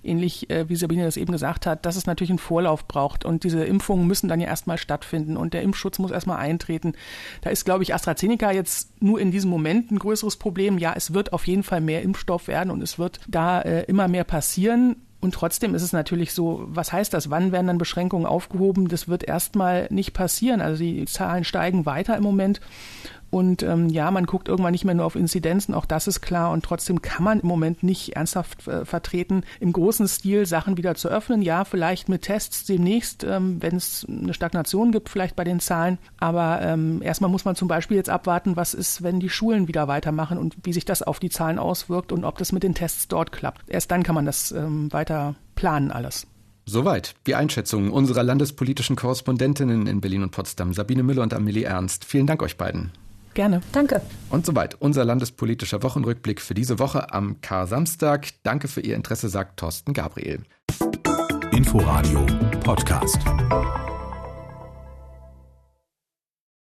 ähnlich 0.02 0.48
äh, 0.48 0.70
wie 0.70 0.76
Sabine 0.76 1.04
das 1.04 1.18
eben 1.18 1.32
gesagt 1.32 1.66
hat, 1.66 1.84
dass 1.84 1.96
es 1.96 2.06
natürlich 2.06 2.30
einen 2.30 2.38
Vorlauf 2.38 2.88
braucht. 2.88 3.26
Und 3.26 3.44
diese 3.44 3.62
Impfungen 3.62 4.06
müssen 4.06 4.28
dann 4.28 4.40
ja 4.40 4.46
erstmal 4.46 4.78
stattfinden 4.78 5.36
und 5.36 5.52
der 5.52 5.60
Impfschutz 5.60 5.98
muss 5.98 6.12
erstmal 6.12 6.38
eintreten. 6.38 6.94
Da 7.42 7.50
ist, 7.50 7.66
glaube 7.66 7.82
ich, 7.82 7.92
AstraZeneca 7.92 8.52
jetzt 8.52 9.02
nur 9.02 9.20
in 9.20 9.30
diesem 9.32 9.50
Moment 9.50 9.90
ein 9.90 9.98
größeres 9.98 10.36
Problem. 10.36 10.78
Ja, 10.78 10.94
es 10.96 11.12
wird 11.12 11.34
auf 11.34 11.46
jeden 11.46 11.62
Fall 11.62 11.82
mehr 11.82 12.00
Impfstoff 12.00 12.48
werden 12.48 12.70
und 12.70 12.80
es 12.80 12.98
wird 12.98 13.20
da 13.28 13.60
äh, 13.60 13.84
immer 13.84 14.08
mehr 14.08 14.24
passieren. 14.24 14.96
Und 15.22 15.34
trotzdem 15.34 15.76
ist 15.76 15.82
es 15.82 15.92
natürlich 15.92 16.34
so, 16.34 16.64
was 16.66 16.92
heißt 16.92 17.14
das? 17.14 17.30
Wann 17.30 17.52
werden 17.52 17.68
dann 17.68 17.78
Beschränkungen 17.78 18.26
aufgehoben? 18.26 18.88
Das 18.88 19.06
wird 19.06 19.22
erstmal 19.22 19.86
nicht 19.88 20.14
passieren. 20.14 20.60
Also 20.60 20.82
die 20.82 21.04
Zahlen 21.04 21.44
steigen 21.44 21.86
weiter 21.86 22.16
im 22.16 22.24
Moment. 22.24 22.60
Und 23.32 23.62
ähm, 23.62 23.88
ja, 23.88 24.10
man 24.10 24.26
guckt 24.26 24.48
irgendwann 24.48 24.72
nicht 24.72 24.84
mehr 24.84 24.94
nur 24.94 25.06
auf 25.06 25.16
Inzidenzen, 25.16 25.72
auch 25.72 25.86
das 25.86 26.06
ist 26.06 26.20
klar. 26.20 26.50
Und 26.50 26.66
trotzdem 26.66 27.00
kann 27.00 27.24
man 27.24 27.40
im 27.40 27.48
Moment 27.48 27.82
nicht 27.82 28.14
ernsthaft 28.14 28.68
äh, 28.68 28.84
vertreten, 28.84 29.42
im 29.58 29.72
großen 29.72 30.06
Stil 30.06 30.44
Sachen 30.44 30.76
wieder 30.76 30.96
zu 30.96 31.08
öffnen. 31.08 31.40
Ja, 31.40 31.64
vielleicht 31.64 32.10
mit 32.10 32.20
Tests 32.20 32.66
demnächst, 32.66 33.24
ähm, 33.24 33.56
wenn 33.62 33.76
es 33.76 34.04
eine 34.06 34.34
Stagnation 34.34 34.92
gibt, 34.92 35.08
vielleicht 35.08 35.34
bei 35.34 35.44
den 35.44 35.60
Zahlen. 35.60 35.96
Aber 36.18 36.60
ähm, 36.60 37.00
erstmal 37.00 37.30
muss 37.30 37.46
man 37.46 37.56
zum 37.56 37.68
Beispiel 37.68 37.96
jetzt 37.96 38.10
abwarten, 38.10 38.54
was 38.54 38.74
ist, 38.74 39.02
wenn 39.02 39.18
die 39.18 39.30
Schulen 39.30 39.66
wieder 39.66 39.88
weitermachen 39.88 40.36
und 40.36 40.54
wie 40.64 40.74
sich 40.74 40.84
das 40.84 41.00
auf 41.00 41.18
die 41.18 41.30
Zahlen 41.30 41.58
auswirkt 41.58 42.12
und 42.12 42.26
ob 42.26 42.36
das 42.36 42.52
mit 42.52 42.62
den 42.62 42.74
Tests 42.74 43.08
dort 43.08 43.32
klappt. 43.32 43.62
Erst 43.66 43.90
dann 43.90 44.02
kann 44.02 44.14
man 44.14 44.26
das 44.26 44.52
ähm, 44.52 44.92
weiter 44.92 45.36
planen 45.54 45.90
alles. 45.90 46.26
Soweit 46.66 47.14
die 47.26 47.34
Einschätzung 47.34 47.92
unserer 47.92 48.22
landespolitischen 48.22 48.94
Korrespondentinnen 48.94 49.86
in 49.86 50.02
Berlin 50.02 50.22
und 50.22 50.32
Potsdam, 50.32 50.74
Sabine 50.74 51.02
Müller 51.02 51.22
und 51.22 51.32
Amelie 51.32 51.64
Ernst. 51.64 52.04
Vielen 52.04 52.26
Dank 52.26 52.42
euch 52.42 52.58
beiden. 52.58 52.92
Gerne. 53.34 53.60
Danke. 53.72 54.02
Und 54.30 54.46
soweit 54.46 54.74
unser 54.80 55.04
landespolitischer 55.04 55.82
Wochenrückblick 55.82 56.40
für 56.40 56.54
diese 56.54 56.78
Woche 56.78 57.12
am 57.12 57.40
Kar-Samstag. 57.40 58.28
Danke 58.42 58.68
für 58.68 58.80
Ihr 58.80 58.96
Interesse, 58.96 59.28
sagt 59.28 59.58
Thorsten 59.58 59.92
Gabriel. 59.92 60.42
Inforadio 61.52 62.26
Podcast. 62.64 63.18